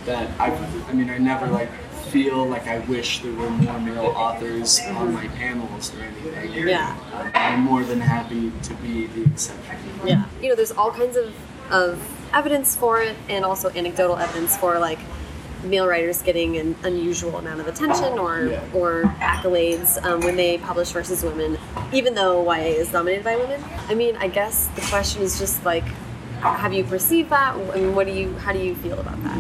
[0.06, 0.52] that I,
[0.88, 1.70] I mean, I never like
[2.12, 6.68] feel like I wish there were more male authors on my panels or anything.
[6.68, 6.96] Yeah.
[7.14, 9.78] Um, I'm more than happy to be the exception.
[10.06, 10.26] Yeah.
[10.42, 11.34] You know, there's all kinds of,
[11.72, 12.00] of
[12.34, 15.00] evidence for it and also anecdotal evidence for like
[15.64, 18.62] male writers getting an unusual amount of attention or, Yeah.
[18.74, 21.58] or accolades um, when they publish versus women,
[21.94, 23.64] even though YA is dominated by women.
[23.88, 25.86] I mean, I guess the question is just like,
[26.42, 27.56] have you perceived that?
[27.56, 29.38] I mean, what do you, how do you feel about that?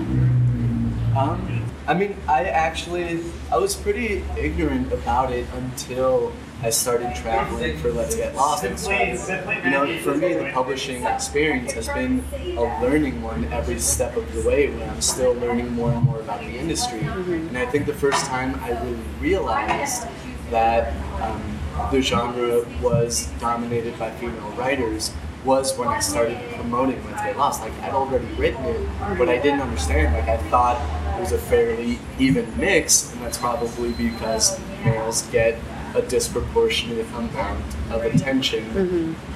[1.18, 3.20] Um, I mean, I actually,
[3.52, 6.32] I was pretty ignorant about it until
[6.62, 9.28] I started traveling for Let's Get Lost and stuff.
[9.66, 12.24] You know, for me, the publishing experience has been
[12.58, 16.22] a learning one every step of the way where I'm still learning more and more
[16.22, 17.02] about the industry.
[17.02, 20.08] And I think the first time I really realized
[20.52, 21.60] that um,
[21.92, 25.12] the genre was dominated by female writers
[25.46, 27.62] was when I started promoting Let's Get Lost.
[27.62, 30.14] Like I'd already written it, but I didn't understand.
[30.14, 30.78] Like I thought
[31.18, 35.60] it was a fairly even mix, and that's probably because males get
[35.96, 38.66] a disproportionate amount of attention.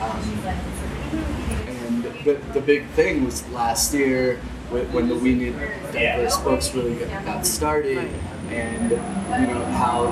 [0.02, 0.40] Um,
[1.68, 4.38] and the, the big thing was last year
[4.70, 5.56] when the We Need
[5.92, 8.10] Diverse books really got started,
[8.50, 8.98] and you
[9.54, 10.08] know how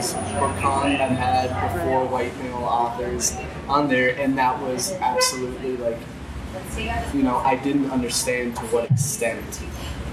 [0.00, 3.36] was BookCon that had the four white male authors
[3.68, 5.98] on there, and that was absolutely like
[7.12, 9.60] you know I didn't understand to what extent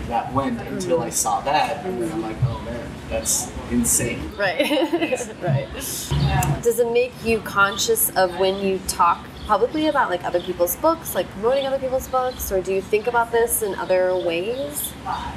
[0.10, 1.12] that went until I mm-hmm.
[1.12, 4.32] saw that, and then I'm like, oh man, that's insane.
[4.38, 4.70] Right.
[5.42, 5.68] right.
[5.74, 11.16] Does it make you conscious of when you talk publicly about like other people's books,
[11.16, 14.93] like promoting other people's books, or do you think about this in other ways?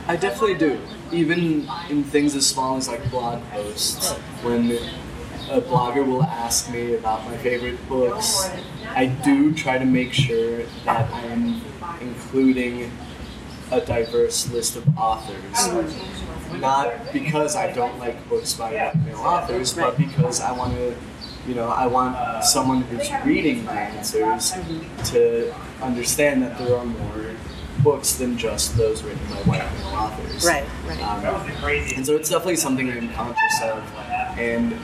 [0.08, 0.80] I definitely do.
[1.12, 4.72] Even in things as small as like blog posts, when
[5.48, 8.50] a blogger will ask me about my favorite books,
[8.88, 11.60] I do try to make sure that I am
[12.00, 12.90] including
[13.70, 15.68] a diverse list of authors.
[16.58, 20.96] Not because I don't like books by male authors, but because I want to,
[21.46, 24.52] you know, I want someone who's reading my answers
[25.10, 27.30] to understand that there are more
[27.82, 30.44] books than just those written by white male authors.
[30.44, 31.00] Right, right.
[31.00, 31.50] Um,
[31.96, 33.82] and so it's definitely something I'm conscious of.
[34.38, 34.76] And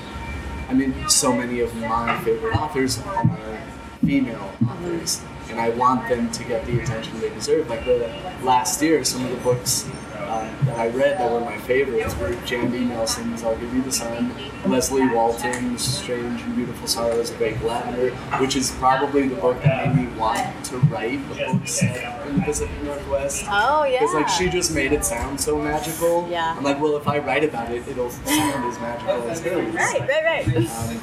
[0.68, 3.60] I mean, so many of my favorite authors are
[4.04, 5.22] female authors.
[5.50, 7.68] And I want them to get the attention they deserve.
[7.68, 9.88] Like the last year, some of the books
[10.26, 13.92] uh, that I read that were my favorites were Jandy Nelson's I'll Give You the
[13.92, 14.30] Sun,
[14.64, 18.10] Leslye Walton's Strange and Beautiful Sorrows of Ava Lavender,
[18.40, 22.36] which is probably the book that made me want to write a book set in
[22.36, 23.44] the Pacific Northwest.
[23.48, 24.00] Oh yeah.
[24.00, 26.28] Because like she just made it sound so magical.
[26.28, 26.54] Yeah.
[26.56, 29.74] I'm like, well, if I write about it, it'll sound as magical as hers.
[29.74, 30.56] Right, right, right.
[30.56, 31.00] Um,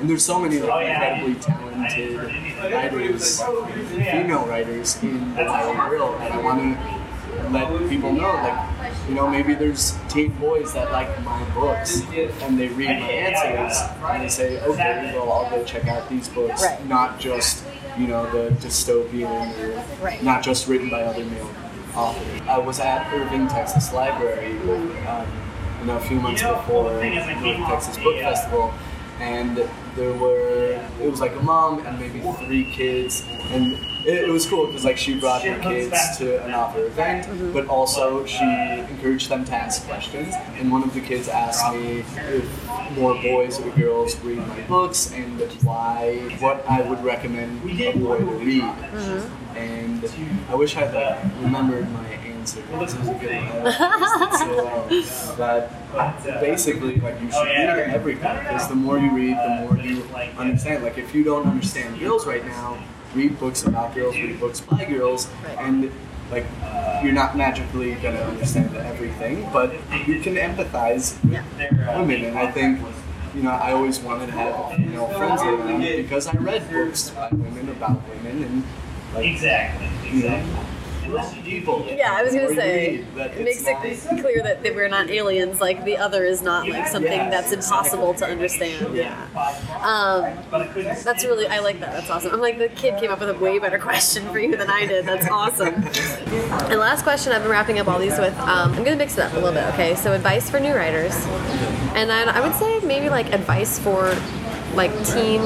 [0.00, 2.16] and there's so many like incredibly talented
[2.72, 7.01] writers, female writers in the YA world that I want to
[7.50, 8.32] let people know.
[8.32, 12.02] Like, you know, maybe there's teen boys that like my books
[12.42, 16.28] and they read my answers and they say, okay, well, I'll go check out these
[16.28, 16.86] books, Right.
[16.88, 17.64] not just
[17.98, 19.28] you know the dystopian
[19.60, 20.22] or Right.
[20.22, 21.50] not just written by other male
[21.94, 22.40] authors.
[22.48, 24.52] I was at Irving, Texas Library,
[25.06, 25.26] um,
[25.80, 27.00] you know, a few months before the
[27.68, 28.72] Texas Book Festival,
[29.20, 33.76] and there were it was like a mom and maybe three kids, and
[34.06, 37.52] it, it was cool because like she brought her kids to an author event, mm-hmm.
[37.52, 40.34] but also she encouraged them to ask questions.
[40.54, 45.12] And one of the kids asked me if more boys or girls read my books
[45.12, 48.62] and why what I would recommend a boy to read.
[48.62, 49.56] Mm-hmm.
[49.56, 50.04] And
[50.48, 52.08] I wish I like remembered my
[52.42, 55.02] answer because it was a good one.
[55.02, 55.34] So.
[55.36, 55.70] But
[56.40, 60.02] basically, like you should read everything because the more you read, the more you
[60.38, 60.82] understand.
[60.82, 62.78] Like if you don't understand girls right now,
[63.14, 65.90] read books about girls, read books by girls, and
[66.30, 69.72] like uh, you're not magically gonna understand everything, but
[70.06, 72.24] you can empathize with uh, women.
[72.24, 72.80] And I think
[73.34, 77.28] you know I always wanted to have female friends around because I read books by
[77.30, 78.64] women about women and
[79.14, 79.88] like Exactly.
[80.10, 80.64] you know people.
[81.88, 85.60] Yeah, I was gonna say that it makes it clear that, that we're not aliens.
[85.60, 88.94] Like the other is not like something that's impossible to understand.
[88.96, 89.26] Yeah.
[89.82, 91.92] Um, that's really I like that.
[91.92, 92.32] That's awesome.
[92.32, 94.86] I'm like the kid came up with a way better question for you than I
[94.86, 95.06] did.
[95.06, 95.74] That's awesome.
[95.74, 98.36] and last question I've been wrapping up all these with.
[98.40, 99.64] Um, I'm gonna mix it up a little bit.
[99.74, 101.14] Okay, so advice for new writers,
[101.94, 104.14] and then I would say maybe like advice for
[104.74, 105.40] like teen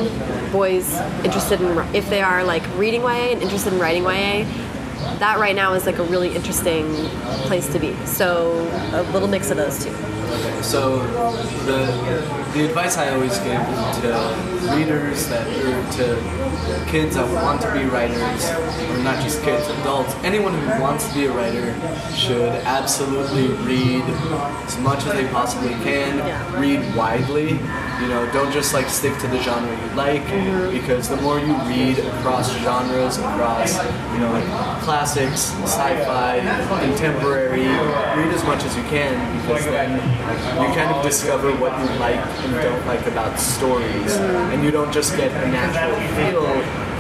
[0.53, 0.95] boys
[1.25, 4.47] interested in if they are like reading YA and interested in writing YA
[5.19, 6.93] that right now is like a really interesting
[7.47, 7.95] place to be.
[8.07, 8.53] So
[8.93, 9.91] a little mix of those two.
[10.29, 10.99] Okay, so
[11.67, 11.81] the
[12.53, 13.61] the advice I always give
[14.01, 14.11] to
[14.75, 18.45] readers that or to kids that want to be writers,
[18.91, 21.75] or not just kids, adults, anyone who wants to be a writer
[22.15, 24.03] should absolutely read
[24.65, 26.17] as much as they possibly can.
[26.61, 27.51] Read widely.
[28.01, 30.73] You know, don't just like stick to the genre you like, Mm-hmm.
[30.77, 33.73] because the more you read across genres, across
[34.13, 34.45] you know like
[34.83, 36.41] classics, sci-fi,
[36.81, 37.61] contemporary,
[38.17, 39.91] read as much as you can because then
[40.61, 44.93] you kind of discover what you like and don't like about stories, and you don't
[44.93, 46.47] just get a natural feel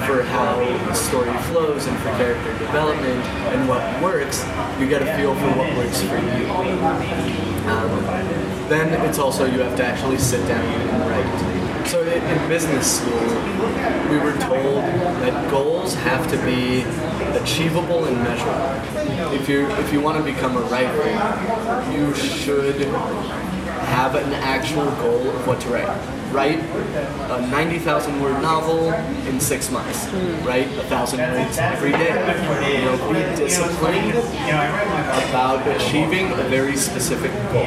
[0.06, 4.44] for how the story flows and for character development and what works.
[4.78, 6.50] You get a feel for what works for you.
[7.66, 7.90] Um,
[8.68, 11.65] then it's also you have to actually sit down and write.
[11.86, 13.28] So in, in business school,
[14.10, 14.82] we were told
[15.22, 16.82] that goals have to be
[17.38, 19.32] achievable and measurable.
[19.32, 21.06] If you if you want to become a writer,
[21.92, 22.76] you should
[23.86, 25.86] have an actual goal of what to write.
[26.32, 28.92] Write a 90,000 word novel
[29.28, 30.06] in six months.
[30.06, 30.44] Hmm.
[30.44, 32.08] Write a thousand words every day.
[32.74, 34.10] You know, be disciplined
[35.30, 37.62] about achieving a very specific goal.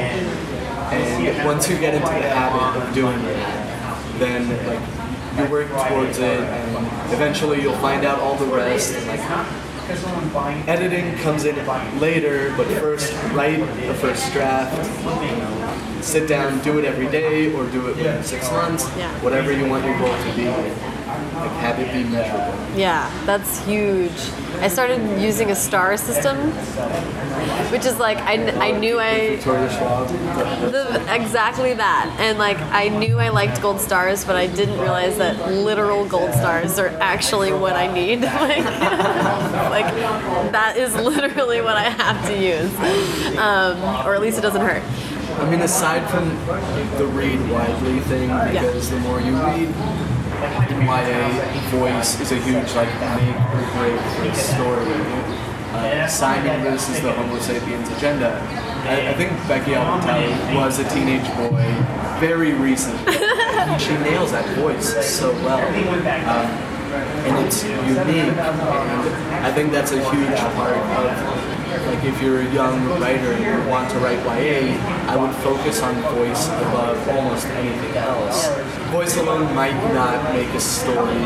[0.92, 3.69] And once you get into the habit of doing that,
[4.20, 4.82] then like
[5.38, 8.94] you work towards it, and eventually you'll find out all the rest.
[8.96, 11.56] And like editing comes in
[12.00, 14.76] later, but first write the first draft.
[15.04, 18.88] You know, sit down, do it every day, or do it within six months.
[19.24, 20.99] Whatever you want your goal to be.
[21.36, 22.78] Like have it be measurable.
[22.78, 24.12] Yeah, that's huge.
[24.60, 26.38] I started using a star system,
[27.72, 33.30] which is like I, I knew I the, exactly that, and like I knew I
[33.30, 37.92] liked gold stars, but I didn't realize that literal gold stars are actually what I
[37.94, 38.22] need.
[38.22, 38.66] like,
[39.70, 39.94] like
[40.52, 44.84] that is literally what I have to use, um, or at least it doesn't hurt.
[45.40, 46.28] I mean, aside from
[46.98, 49.70] the read widely thing, because the more you read,
[50.40, 51.30] YA,
[51.70, 55.40] voice is a huge like make or break story.
[55.72, 58.40] Uh, Simon versus the Homo sapiens agenda.
[58.88, 61.62] I, I think Becky Albertalli was a teenage boy
[62.20, 63.14] very recently.
[63.80, 65.60] she nails that voice so well.
[65.60, 66.70] Um,
[67.28, 68.38] and it's unique.
[69.44, 73.70] I think that's a huge part of like if you're a young writer and you
[73.70, 74.78] want to write YA,
[75.08, 78.48] I would focus on voice above almost anything else.
[78.92, 81.24] Voice alone might not make a story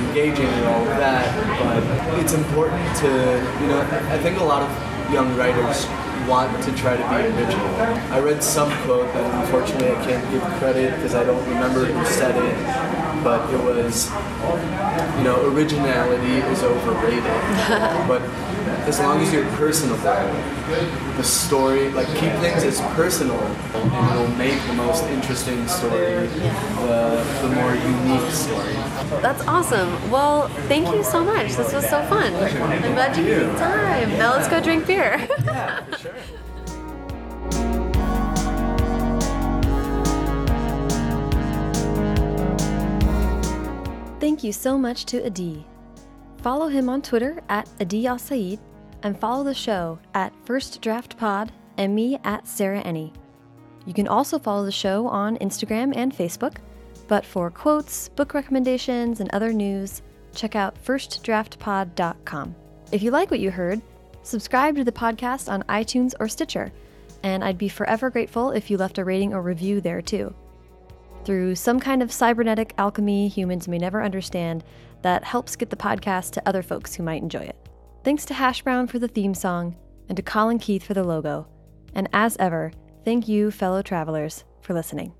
[0.00, 1.26] engaging and all of that,
[1.60, 3.08] but it's important to,
[3.60, 5.86] you know, I think a lot of young writers
[6.28, 7.66] want to try to be original.
[8.12, 12.04] I read some quote that unfortunately I can't give credit because I don't remember who
[12.04, 14.10] said it, but it was,
[15.16, 17.24] you know, originality is overrated.
[18.08, 18.22] but
[18.88, 19.98] as long as you're personable,
[21.18, 27.22] the story, like keep things as personal, and it'll make the most interesting story, the,
[27.42, 28.72] the more unique story.
[29.20, 30.10] That's awesome.
[30.10, 31.54] Well, thank you so much.
[31.54, 32.32] This was so fun.
[32.34, 34.10] I'm glad you the time.
[34.12, 35.28] Now let's go drink beer.
[35.44, 36.14] Yeah, for sure.
[44.18, 45.66] Thank you so much to Adi.
[46.38, 48.58] Follow him on Twitter at Adi Alsaid
[49.02, 53.12] and follow the show at First Draft Pod and me at Sarah Enni.
[53.86, 56.56] You can also follow the show on Instagram and Facebook,
[57.06, 60.02] but for quotes, book recommendations, and other news,
[60.34, 62.54] check out firstdraftpod.com.
[62.92, 63.80] If you like what you heard,
[64.22, 66.72] subscribe to the podcast on iTunes or Stitcher,
[67.22, 70.34] and I'd be forever grateful if you left a rating or review there too.
[71.24, 74.64] Through some kind of cybernetic alchemy humans may never understand
[75.02, 77.67] that helps get the podcast to other folks who might enjoy it.
[78.08, 79.76] Thanks to Hash Brown for the theme song
[80.08, 81.46] and to Colin Keith for the logo.
[81.92, 82.72] And as ever,
[83.04, 85.12] thank you, fellow travelers, for listening.